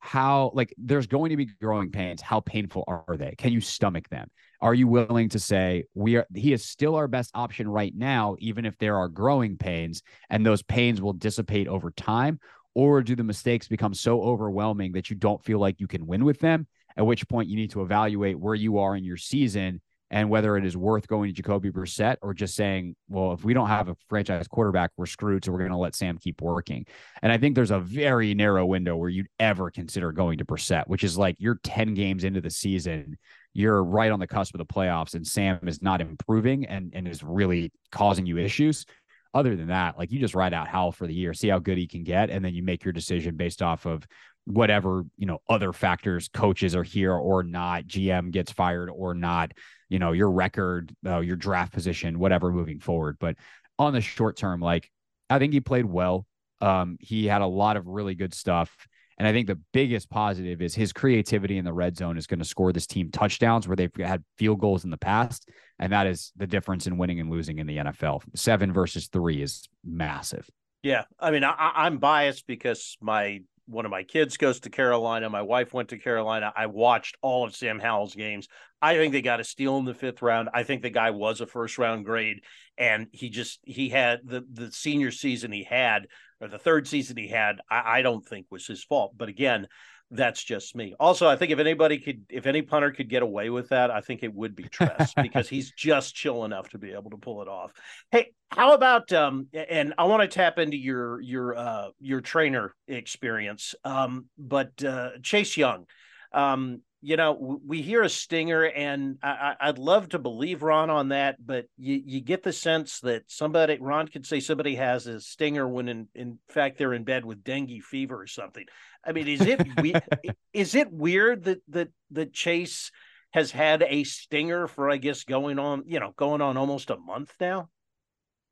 how 0.04 0.50
like 0.52 0.74
there's 0.78 1.06
going 1.06 1.30
to 1.30 1.36
be 1.36 1.46
growing 1.60 1.88
pains 1.92 2.20
how 2.20 2.40
painful 2.40 2.82
are 2.88 3.16
they 3.16 3.36
can 3.38 3.52
you 3.52 3.60
stomach 3.60 4.08
them 4.08 4.28
are 4.62 4.74
you 4.74 4.86
willing 4.86 5.28
to 5.28 5.38
say 5.38 5.84
we 5.94 6.16
are 6.16 6.26
he 6.34 6.52
is 6.52 6.64
still 6.64 6.94
our 6.94 7.08
best 7.08 7.30
option 7.34 7.68
right 7.68 7.94
now 7.94 8.36
even 8.38 8.64
if 8.64 8.78
there 8.78 8.96
are 8.96 9.08
growing 9.08 9.58
pains 9.58 10.02
and 10.30 10.46
those 10.46 10.62
pains 10.62 11.02
will 11.02 11.12
dissipate 11.12 11.68
over 11.68 11.90
time 11.90 12.38
or 12.74 13.02
do 13.02 13.14
the 13.14 13.24
mistakes 13.24 13.68
become 13.68 13.92
so 13.92 14.22
overwhelming 14.22 14.92
that 14.92 15.10
you 15.10 15.16
don't 15.16 15.44
feel 15.44 15.58
like 15.58 15.80
you 15.80 15.88
can 15.88 16.06
win 16.06 16.24
with 16.24 16.38
them 16.38 16.66
at 16.96 17.04
which 17.04 17.28
point 17.28 17.48
you 17.48 17.56
need 17.56 17.72
to 17.72 17.82
evaluate 17.82 18.38
where 18.38 18.54
you 18.54 18.78
are 18.78 18.96
in 18.96 19.04
your 19.04 19.16
season 19.16 19.80
and 20.12 20.28
whether 20.28 20.58
it 20.58 20.64
is 20.64 20.76
worth 20.76 21.08
going 21.08 21.30
to 21.30 21.34
Jacoby 21.34 21.70
Brissett 21.70 22.16
or 22.20 22.34
just 22.34 22.54
saying, 22.54 22.94
well, 23.08 23.32
if 23.32 23.44
we 23.44 23.54
don't 23.54 23.68
have 23.68 23.88
a 23.88 23.96
franchise 24.10 24.46
quarterback, 24.46 24.90
we're 24.98 25.06
screwed. 25.06 25.42
So 25.42 25.50
we're 25.52 25.60
going 25.60 25.70
to 25.70 25.76
let 25.78 25.94
Sam 25.94 26.18
keep 26.18 26.42
working. 26.42 26.84
And 27.22 27.32
I 27.32 27.38
think 27.38 27.54
there's 27.54 27.70
a 27.70 27.80
very 27.80 28.34
narrow 28.34 28.66
window 28.66 28.94
where 28.94 29.08
you'd 29.08 29.28
ever 29.40 29.70
consider 29.70 30.12
going 30.12 30.36
to 30.36 30.44
Brissett, 30.44 30.86
which 30.86 31.02
is 31.02 31.16
like 31.16 31.36
you're 31.38 31.58
10 31.64 31.94
games 31.94 32.24
into 32.24 32.42
the 32.42 32.50
season, 32.50 33.16
you're 33.54 33.82
right 33.82 34.10
on 34.10 34.20
the 34.20 34.26
cusp 34.26 34.54
of 34.54 34.58
the 34.58 34.66
playoffs, 34.66 35.14
and 35.14 35.26
Sam 35.26 35.60
is 35.66 35.82
not 35.82 36.00
improving 36.00 36.66
and, 36.66 36.92
and 36.94 37.06
is 37.06 37.22
really 37.22 37.72
causing 37.90 38.26
you 38.26 38.38
issues. 38.38 38.86
Other 39.34 39.56
than 39.56 39.68
that, 39.68 39.96
like 39.96 40.12
you 40.12 40.20
just 40.20 40.34
ride 40.34 40.52
out 40.52 40.68
Howell 40.68 40.92
for 40.92 41.06
the 41.06 41.14
year, 41.14 41.32
see 41.32 41.48
how 41.48 41.58
good 41.58 41.78
he 41.78 41.86
can 41.86 42.04
get, 42.04 42.28
and 42.28 42.44
then 42.44 42.54
you 42.54 42.62
make 42.62 42.84
your 42.84 42.92
decision 42.92 43.36
based 43.36 43.62
off 43.62 43.86
of 43.86 44.06
whatever 44.44 45.04
you 45.16 45.26
know 45.26 45.38
other 45.48 45.72
factors 45.72 46.28
coaches 46.28 46.74
are 46.74 46.82
here 46.82 47.12
or 47.12 47.44
not 47.44 47.84
gm 47.84 48.32
gets 48.32 48.50
fired 48.50 48.90
or 48.90 49.14
not 49.14 49.52
you 49.88 50.00
know 50.00 50.10
your 50.12 50.30
record 50.30 50.92
uh, 51.06 51.20
your 51.20 51.36
draft 51.36 51.72
position 51.72 52.18
whatever 52.18 52.50
moving 52.50 52.80
forward. 52.80 53.16
But 53.20 53.36
on 53.78 53.92
the 53.92 54.00
short 54.00 54.36
term 54.36 54.60
like 54.60 54.90
i 55.30 55.38
think 55.38 55.52
he 55.52 55.60
played 55.60 55.84
well. 55.84 56.26
Um 56.60 56.96
he 57.00 57.26
had 57.26 57.42
a 57.42 57.46
lot 57.46 57.76
of 57.76 57.86
really 57.86 58.14
good 58.14 58.34
stuff 58.34 58.74
and 59.22 59.28
i 59.28 59.32
think 59.32 59.46
the 59.46 59.60
biggest 59.72 60.10
positive 60.10 60.60
is 60.60 60.74
his 60.74 60.92
creativity 60.92 61.56
in 61.56 61.64
the 61.64 61.72
red 61.72 61.96
zone 61.96 62.18
is 62.18 62.26
going 62.26 62.40
to 62.40 62.44
score 62.44 62.72
this 62.72 62.88
team 62.88 63.08
touchdowns 63.12 63.68
where 63.68 63.76
they've 63.76 63.94
had 63.96 64.24
field 64.36 64.58
goals 64.58 64.82
in 64.82 64.90
the 64.90 64.96
past. 64.96 65.48
And 65.78 65.92
that 65.92 66.08
is 66.08 66.32
the 66.36 66.46
difference 66.48 66.88
in 66.88 66.98
winning 66.98 67.20
and 67.20 67.30
losing 67.30 67.58
in 67.58 67.68
the 67.68 67.76
nfl 67.76 68.20
seven 68.34 68.72
versus 68.72 69.06
three 69.06 69.40
is 69.40 69.68
massive. 69.84 70.50
Yeah, 70.82 71.04
I 71.20 71.30
mean, 71.30 71.44
I, 71.44 71.54
I'm 71.76 71.98
biased 71.98 72.48
because 72.48 72.96
my 73.00 73.42
one 73.72 73.84
of 73.84 73.90
my 73.90 74.02
kids 74.02 74.36
goes 74.36 74.60
to 74.60 74.70
Carolina. 74.70 75.28
My 75.30 75.42
wife 75.42 75.72
went 75.72 75.88
to 75.88 75.98
Carolina. 75.98 76.52
I 76.54 76.66
watched 76.66 77.16
all 77.22 77.44
of 77.44 77.56
Sam 77.56 77.78
Howell's 77.78 78.14
games. 78.14 78.48
I 78.80 78.94
think 78.96 79.12
they 79.12 79.22
got 79.22 79.40
a 79.40 79.44
steal 79.44 79.78
in 79.78 79.84
the 79.84 79.94
fifth 79.94 80.22
round. 80.22 80.50
I 80.52 80.62
think 80.62 80.82
the 80.82 80.90
guy 80.90 81.10
was 81.10 81.40
a 81.40 81.46
first 81.46 81.78
round 81.78 82.04
grade, 82.04 82.40
and 82.76 83.06
he 83.12 83.30
just 83.30 83.60
he 83.64 83.88
had 83.88 84.20
the 84.24 84.44
the 84.52 84.70
senior 84.70 85.10
season 85.10 85.52
he 85.52 85.64
had 85.64 86.08
or 86.40 86.48
the 86.48 86.58
third 86.58 86.86
season 86.86 87.16
he 87.16 87.28
had. 87.28 87.60
I, 87.70 87.98
I 87.98 88.02
don't 88.02 88.26
think 88.26 88.46
was 88.50 88.66
his 88.66 88.84
fault. 88.84 89.14
But 89.16 89.28
again, 89.28 89.68
that's 90.12 90.44
just 90.44 90.76
me. 90.76 90.94
Also, 91.00 91.26
I 91.26 91.36
think 91.36 91.50
if 91.52 91.58
anybody 91.58 91.98
could, 91.98 92.26
if 92.28 92.46
any 92.46 92.60
punter 92.60 92.90
could 92.90 93.08
get 93.08 93.22
away 93.22 93.48
with 93.48 93.70
that, 93.70 93.90
I 93.90 94.02
think 94.02 94.22
it 94.22 94.32
would 94.32 94.54
be 94.54 94.64
Tress 94.64 95.14
because 95.22 95.48
he's 95.48 95.72
just 95.72 96.14
chill 96.14 96.44
enough 96.44 96.68
to 96.70 96.78
be 96.78 96.92
able 96.92 97.10
to 97.10 97.16
pull 97.16 97.40
it 97.40 97.48
off. 97.48 97.72
Hey, 98.10 98.32
how 98.50 98.74
about 98.74 99.10
um? 99.12 99.48
And 99.54 99.94
I 99.96 100.04
want 100.04 100.22
to 100.22 100.28
tap 100.28 100.58
into 100.58 100.76
your 100.76 101.20
your 101.20 101.56
uh 101.56 101.88
your 101.98 102.20
trainer 102.20 102.74
experience. 102.86 103.74
Um, 103.84 104.26
but 104.38 104.84
uh, 104.84 105.12
Chase 105.22 105.56
Young, 105.56 105.86
um, 106.32 106.82
you 107.04 107.16
know, 107.16 107.60
we 107.66 107.82
hear 107.82 108.02
a 108.02 108.08
stinger, 108.08 108.64
and 108.64 109.18
I, 109.24 109.56
I'd 109.60 109.78
love 109.78 110.10
to 110.10 110.20
believe 110.20 110.62
Ron 110.62 110.88
on 110.88 111.08
that, 111.08 111.44
but 111.44 111.66
you 111.76 112.00
you 112.04 112.20
get 112.20 112.44
the 112.44 112.52
sense 112.52 113.00
that 113.00 113.24
somebody 113.26 113.78
Ron 113.80 114.06
could 114.06 114.24
say 114.24 114.38
somebody 114.38 114.76
has 114.76 115.08
a 115.08 115.20
stinger 115.20 115.68
when 115.68 115.88
in 115.88 116.08
in 116.14 116.38
fact 116.48 116.78
they're 116.78 116.94
in 116.94 117.02
bed 117.02 117.24
with 117.24 117.42
dengue 117.42 117.82
fever 117.82 118.20
or 118.20 118.28
something. 118.28 118.64
I 119.04 119.10
mean, 119.10 119.26
is 119.26 119.40
it 119.40 119.60
we- 119.80 119.94
is 120.52 120.76
it 120.76 120.92
weird 120.92 121.44
that 121.44 121.62
that 121.68 121.88
that 122.12 122.32
Chase 122.32 122.92
has 123.32 123.50
had 123.50 123.82
a 123.82 124.04
stinger 124.04 124.68
for 124.68 124.88
I 124.88 124.96
guess 124.96 125.24
going 125.24 125.58
on 125.58 125.82
you 125.86 125.98
know 125.98 126.14
going 126.16 126.40
on 126.40 126.56
almost 126.56 126.90
a 126.90 126.96
month 126.96 127.34
now? 127.40 127.68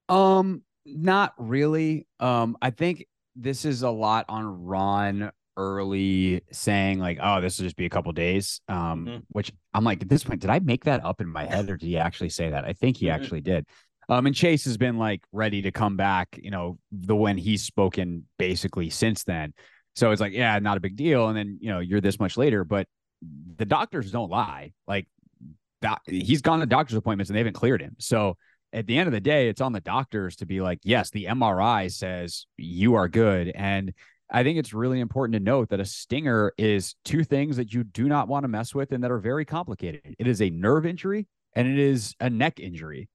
Um, 0.08 0.62
not 0.84 1.34
really. 1.38 2.08
Um, 2.18 2.56
I 2.60 2.70
think 2.70 3.06
this 3.36 3.64
is 3.64 3.82
a 3.82 3.90
lot 3.90 4.24
on 4.28 4.64
Ron 4.64 5.30
early 5.56 6.42
saying 6.52 6.98
like, 6.98 7.18
"Oh, 7.20 7.40
this 7.40 7.58
will 7.58 7.64
just 7.64 7.76
be 7.76 7.86
a 7.86 7.90
couple 7.90 8.12
days." 8.12 8.60
Um, 8.68 9.06
Mhm. 9.06 9.22
which 9.28 9.52
I'm 9.74 9.84
like, 9.84 10.02
at 10.02 10.08
this 10.08 10.24
point, 10.24 10.40
did 10.40 10.50
I 10.50 10.58
make 10.60 10.84
that 10.84 11.04
up 11.04 11.20
in 11.20 11.28
my 11.28 11.46
head, 11.46 11.68
or 11.70 11.76
did 11.76 11.86
he 11.86 11.98
actually 11.98 12.30
say 12.30 12.50
that? 12.50 12.64
I 12.64 12.72
think 12.72 12.96
he 12.96 13.06
Mhm. 13.06 13.12
actually 13.14 13.40
did. 13.40 13.66
Um, 14.08 14.26
and 14.26 14.34
Chase 14.34 14.64
has 14.64 14.76
been 14.76 14.98
like 14.98 15.22
ready 15.32 15.62
to 15.62 15.70
come 15.70 15.96
back. 15.96 16.38
You 16.42 16.50
know, 16.50 16.78
the 16.90 17.14
when 17.14 17.36
he's 17.38 17.62
spoken 17.62 18.26
basically 18.38 18.90
since 18.90 19.24
then. 19.24 19.54
So 19.96 20.10
it's 20.10 20.20
like, 20.20 20.32
yeah, 20.32 20.58
not 20.58 20.76
a 20.76 20.80
big 20.80 20.96
deal. 20.96 21.28
And 21.28 21.36
then 21.36 21.58
you 21.60 21.68
know, 21.68 21.80
you're 21.80 22.00
this 22.00 22.18
much 22.18 22.36
later, 22.36 22.64
but 22.64 22.86
the 23.56 23.66
doctors 23.66 24.10
don't 24.10 24.30
lie. 24.30 24.72
Like 24.86 25.08
he's 26.06 26.42
gone 26.42 26.60
to 26.60 26.66
doctor's 26.66 26.96
appointments 26.96 27.30
and 27.30 27.34
they 27.34 27.40
haven't 27.40 27.54
cleared 27.54 27.80
him. 27.80 27.96
So 27.98 28.36
at 28.72 28.86
the 28.86 28.98
end 28.98 29.06
of 29.08 29.12
the 29.12 29.20
day, 29.20 29.48
it's 29.48 29.60
on 29.60 29.72
the 29.72 29.80
doctors 29.80 30.36
to 30.36 30.46
be 30.46 30.60
like, 30.60 30.78
yes, 30.84 31.10
the 31.10 31.24
MRI 31.26 31.88
says 31.90 32.46
you 32.56 32.94
are 32.94 33.08
good. 33.08 33.48
And 33.48 33.92
I 34.32 34.42
think 34.42 34.58
it's 34.58 34.72
really 34.72 35.00
important 35.00 35.34
to 35.34 35.40
note 35.40 35.70
that 35.70 35.80
a 35.80 35.84
stinger 35.84 36.52
is 36.56 36.94
two 37.04 37.24
things 37.24 37.56
that 37.56 37.72
you 37.72 37.82
do 37.84 38.08
not 38.08 38.28
want 38.28 38.44
to 38.44 38.48
mess 38.48 38.74
with 38.74 38.92
and 38.92 39.02
that 39.02 39.10
are 39.10 39.18
very 39.18 39.44
complicated. 39.44 40.14
It 40.18 40.26
is 40.26 40.40
a 40.40 40.50
nerve 40.50 40.86
injury 40.86 41.26
and 41.54 41.66
it 41.66 41.78
is 41.78 42.14
a 42.20 42.30
neck 42.30 42.60
injury. 42.60 43.08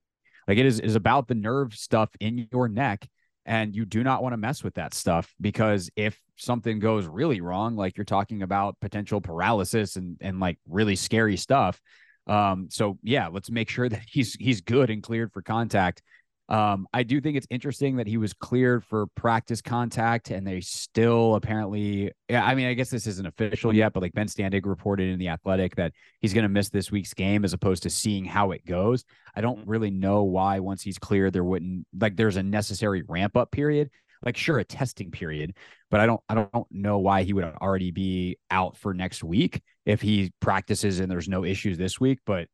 Like 0.47 0.57
it 0.57 0.65
is, 0.65 0.79
is 0.79 0.95
about 0.95 1.27
the 1.27 1.35
nerve 1.35 1.73
stuff 1.73 2.09
in 2.19 2.47
your 2.51 2.67
neck. 2.67 3.07
And 3.47 3.75
you 3.75 3.85
do 3.85 4.03
not 4.03 4.23
want 4.23 4.33
to 4.33 4.37
mess 4.37 4.63
with 4.63 4.73
that 4.73 4.95
stuff 4.95 5.31
because 5.39 5.89
if 5.95 6.19
something 6.35 6.79
goes 6.79 7.05
really 7.05 7.41
wrong, 7.41 7.75
like 7.75 7.95
you're 7.95 8.03
talking 8.03 8.41
about 8.41 8.79
potential 8.81 9.21
paralysis 9.21 9.97
and, 9.97 10.17
and 10.19 10.39
like 10.39 10.57
really 10.67 10.95
scary 10.95 11.37
stuff. 11.37 11.79
Um, 12.25 12.69
so 12.71 12.97
yeah, 13.03 13.27
let's 13.27 13.51
make 13.51 13.69
sure 13.69 13.87
that 13.87 14.01
he's 14.07 14.33
he's 14.33 14.61
good 14.61 14.89
and 14.89 15.03
cleared 15.03 15.31
for 15.31 15.43
contact 15.43 16.01
um, 16.47 16.87
I 16.93 17.03
do 17.03 17.19
think 17.19 17.37
it's 17.37 17.47
interesting 17.49 17.95
that 17.95 18.05
he 18.05 18.17
was 18.17 18.33
cleared 18.33 18.83
for 18.83 19.07
practice 19.15 19.61
contact 19.61 20.29
and 20.29 20.45
they 20.45 20.61
still 20.61 21.33
apparently, 21.35 22.11
yeah, 22.29 22.45
I 22.45 22.53
mean, 22.53 22.67
I 22.67 22.73
guess 22.73 22.91
this 22.91 23.07
isn't 23.07 23.25
official 23.25 23.73
yet, 23.73 23.93
but 23.93 24.03
like 24.03 24.13
Ben 24.13 24.27
Standig 24.27 24.65
reported 24.65 25.09
in 25.09 25.17
the 25.17 25.29
athletic 25.29 25.75
that 25.77 25.93
he's 26.21 26.33
going 26.33 26.43
to 26.43 26.49
miss 26.49 26.69
this 26.69 26.91
week's 26.91 27.15
game 27.15 27.45
as 27.45 27.53
opposed 27.53 27.83
to 27.83 27.89
seeing 27.89 28.25
how 28.25 28.51
it 28.51 28.63
goes. 28.65 29.05
I 29.35 29.41
don't 29.41 29.61
mm-hmm. 29.61 29.69
really 29.69 29.91
know 29.91 30.23
why 30.23 30.59
once 30.59 30.83
he's 30.83 30.99
cleared, 30.99 31.33
there 31.33 31.43
wouldn't 31.43 31.87
like 31.99 32.15
there's 32.15 32.37
a 32.37 32.43
necessary 32.43 33.03
ramp 33.07 33.35
up 33.35 33.51
period. 33.51 33.89
Like 34.23 34.37
sure, 34.37 34.57
a 34.57 34.63
testing 34.63 35.11
period, 35.11 35.55
but 35.91 35.99
I 35.99 36.07
don't 36.07 36.21
I 36.29 36.35
don't 36.35 36.67
know 36.71 36.97
why 36.99 37.23
he 37.23 37.33
would 37.33 37.43
already 37.43 37.91
be 37.91 38.37
out 38.49 38.75
for 38.75 38.93
next 38.93 39.23
week 39.23 39.61
if 39.85 40.01
he 40.01 40.31
practices 40.39 40.99
and 40.99 41.11
there's 41.11 41.27
no 41.29 41.43
issues 41.43 41.77
this 41.77 41.99
week. 41.99 42.19
But 42.25 42.47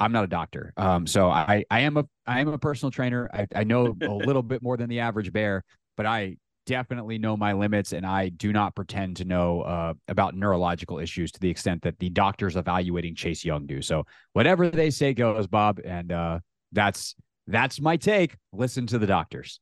I'm 0.00 0.12
not 0.12 0.24
a 0.24 0.28
doctor. 0.28 0.72
Um, 0.76 1.06
so 1.06 1.28
I, 1.28 1.64
I 1.70 1.80
am 1.80 1.96
a, 1.96 2.04
I 2.26 2.40
am 2.40 2.48
a 2.48 2.58
personal 2.58 2.90
trainer. 2.90 3.28
I, 3.32 3.46
I 3.54 3.64
know 3.64 3.96
a 4.00 4.06
little 4.14 4.42
bit 4.42 4.62
more 4.62 4.76
than 4.76 4.88
the 4.88 5.00
average 5.00 5.32
bear, 5.32 5.64
but 5.96 6.06
I 6.06 6.36
definitely 6.66 7.18
know 7.18 7.36
my 7.36 7.54
limits 7.54 7.92
and 7.92 8.06
I 8.06 8.28
do 8.28 8.52
not 8.52 8.76
pretend 8.76 9.16
to 9.16 9.24
know 9.24 9.62
uh, 9.62 9.94
about 10.06 10.36
neurological 10.36 10.98
issues 10.98 11.32
to 11.32 11.40
the 11.40 11.48
extent 11.48 11.82
that 11.82 11.98
the 11.98 12.10
doctors 12.10 12.56
evaluating 12.56 13.14
Chase 13.14 13.44
Young 13.44 13.66
do. 13.66 13.80
So 13.80 14.04
whatever 14.34 14.68
they 14.68 14.90
say 14.90 15.14
goes, 15.14 15.46
Bob. 15.46 15.80
And 15.82 16.12
uh, 16.12 16.40
that's, 16.72 17.14
that's 17.46 17.80
my 17.80 17.96
take. 17.96 18.36
Listen 18.52 18.86
to 18.88 18.98
the 18.98 19.06
doctors. 19.06 19.60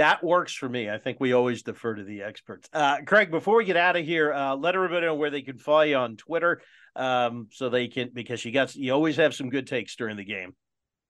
That 0.00 0.24
works 0.24 0.54
for 0.54 0.66
me. 0.66 0.88
I 0.88 0.96
think 0.96 1.20
we 1.20 1.34
always 1.34 1.62
defer 1.62 1.94
to 1.94 2.02
the 2.02 2.22
experts. 2.22 2.66
Uh, 2.72 3.02
Craig, 3.04 3.30
before 3.30 3.56
we 3.56 3.66
get 3.66 3.76
out 3.76 3.96
of 3.96 4.04
here, 4.06 4.32
uh, 4.32 4.56
let 4.56 4.74
everybody 4.74 5.04
know 5.04 5.14
where 5.14 5.28
they 5.28 5.42
can 5.42 5.58
follow 5.58 5.82
you 5.82 5.96
on 5.96 6.16
Twitter 6.16 6.62
um, 6.96 7.48
so 7.52 7.68
they 7.68 7.86
can 7.86 8.08
because 8.14 8.42
you 8.42 8.50
got 8.50 8.74
you 8.74 8.94
always 8.94 9.16
have 9.16 9.34
some 9.34 9.50
good 9.50 9.66
takes 9.66 9.94
during 9.96 10.16
the 10.16 10.24
game. 10.24 10.56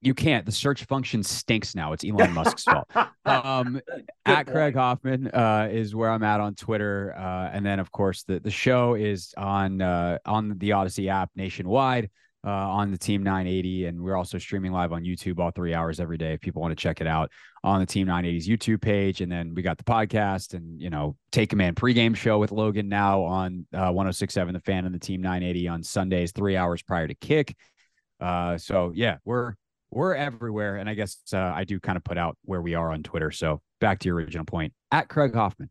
You 0.01 0.13
can't. 0.13 0.45
The 0.45 0.51
search 0.51 0.87
function 0.87 1.23
stinks 1.23 1.77
now. 1.77 1.93
It's 1.93 2.05
Elon 2.05 2.33
Musk's 2.33 2.65
fault. 2.65 2.91
Um, 3.27 3.81
at. 4.27 4.49
Craig 4.49 4.75
Hoffman 4.75 5.29
uh, 5.29 5.69
is 5.71 5.95
where 5.95 6.11
I'm 6.11 6.25
at 6.25 6.41
on 6.41 6.57
Twitter, 6.57 7.15
uh, 7.17 7.51
and 7.53 7.65
then 7.65 7.79
of 7.79 7.93
course 7.93 8.25
the 8.25 8.41
the 8.41 8.51
show 8.51 8.95
is 8.95 9.33
on 9.37 9.81
uh, 9.81 10.19
on 10.27 10.59
the 10.59 10.73
Odyssey 10.73 11.09
app 11.11 11.31
nationwide 11.37 12.11
uh, 12.45 12.51
on 12.51 12.91
the 12.91 12.99
Team 12.99 13.23
980, 13.23 13.87
and 13.87 14.01
we're 14.01 14.17
also 14.17 14.39
streaming 14.39 14.73
live 14.73 14.93
on 14.93 15.05
YouTube 15.05 15.39
all 15.39 15.51
three 15.51 15.75
hours 15.75 16.01
every 16.01 16.17
day. 16.17 16.33
If 16.33 16.41
people 16.41 16.63
want 16.63 16.73
to 16.73 16.83
check 16.83 17.01
it 17.01 17.07
out 17.07 17.31
on 17.63 17.81
the 17.81 17.87
Team 17.87 18.07
980's 18.07 18.49
YouTube 18.49 18.81
page, 18.81 19.21
and 19.21 19.31
then 19.31 19.55
we 19.55 19.63
got 19.63 19.79
the 19.79 19.85
podcast 19.85 20.55
and 20.55 20.81
you 20.81 20.91
know 20.91 21.17
Take 21.33 21.51
Command 21.51 21.77
pregame 21.77 22.17
show 22.17 22.39
with 22.39 22.53
Logan 22.53 22.89
now 22.89 23.23
on 23.23 23.67
uh, 23.75 23.91
106.7 23.91 24.53
The 24.53 24.61
Fan 24.61 24.87
and 24.87 24.95
the 24.95 24.99
Team 24.99 25.21
980 25.21 25.69
on 25.69 25.83
Sundays, 25.83 26.33
three 26.33 26.57
hours 26.57 26.83
prior 26.83 27.07
to 27.07 27.15
kick. 27.15 27.57
Uh, 28.21 28.57
so 28.57 28.93
yeah, 28.95 29.19
we're 29.25 29.55
we're 29.91 30.15
everywhere, 30.15 30.77
and 30.77 30.89
I 30.89 30.95
guess 30.95 31.19
uh, 31.33 31.39
I 31.39 31.65
do 31.65 31.81
kind 31.81 31.97
of 31.97 32.05
put 32.05 32.17
out 32.17 32.39
where 32.45 32.63
we 32.63 32.75
are 32.75 32.91
on 32.93 33.03
Twitter. 33.03 33.31
So 33.31 33.61
back 33.81 33.99
to 34.01 34.09
your 34.09 34.17
original 34.17 34.45
point 34.45 34.73
at 34.91 35.09
Craig 35.09 35.35
Hoffman. 35.35 35.71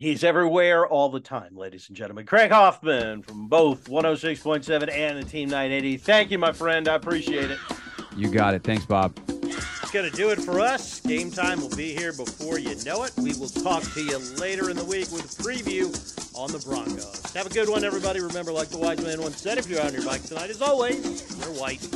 He's 0.00 0.24
everywhere 0.24 0.86
all 0.86 1.10
the 1.10 1.20
time, 1.20 1.54
ladies 1.54 1.88
and 1.88 1.96
gentlemen. 1.96 2.24
Craig 2.24 2.50
Hoffman 2.50 3.20
from 3.20 3.48
both 3.48 3.84
106.7 3.84 4.90
and 4.90 5.18
the 5.18 5.24
Team 5.28 5.50
980. 5.50 5.98
Thank 5.98 6.30
you, 6.30 6.38
my 6.38 6.52
friend. 6.52 6.88
I 6.88 6.94
appreciate 6.94 7.50
it. 7.50 7.58
You 8.16 8.30
got 8.30 8.54
it. 8.54 8.64
Thanks, 8.64 8.86
Bob. 8.86 9.14
It's 9.28 9.90
going 9.90 10.10
to 10.10 10.16
do 10.16 10.30
it 10.30 10.40
for 10.40 10.58
us. 10.58 11.00
Game 11.00 11.30
time 11.30 11.60
will 11.60 11.76
be 11.76 11.94
here 11.94 12.14
before 12.14 12.58
you 12.58 12.76
know 12.82 13.02
it. 13.02 13.12
We 13.18 13.34
will 13.34 13.50
talk 13.50 13.82
to 13.92 14.02
you 14.02 14.18
later 14.38 14.70
in 14.70 14.76
the 14.78 14.86
week 14.86 15.12
with 15.12 15.38
a 15.38 15.42
preview 15.42 15.88
on 16.34 16.50
the 16.50 16.60
Broncos. 16.60 17.34
Have 17.34 17.44
a 17.44 17.50
good 17.50 17.68
one, 17.68 17.84
everybody. 17.84 18.20
Remember, 18.20 18.52
like 18.52 18.68
the 18.68 18.78
wise 18.78 19.02
man 19.02 19.20
once 19.20 19.36
said, 19.36 19.58
if 19.58 19.68
you're 19.68 19.82
on 19.82 19.92
your 19.92 20.06
bike 20.06 20.22
tonight, 20.22 20.48
as 20.48 20.62
always, 20.62 21.28
you're 21.40 21.60
white. 21.60 21.86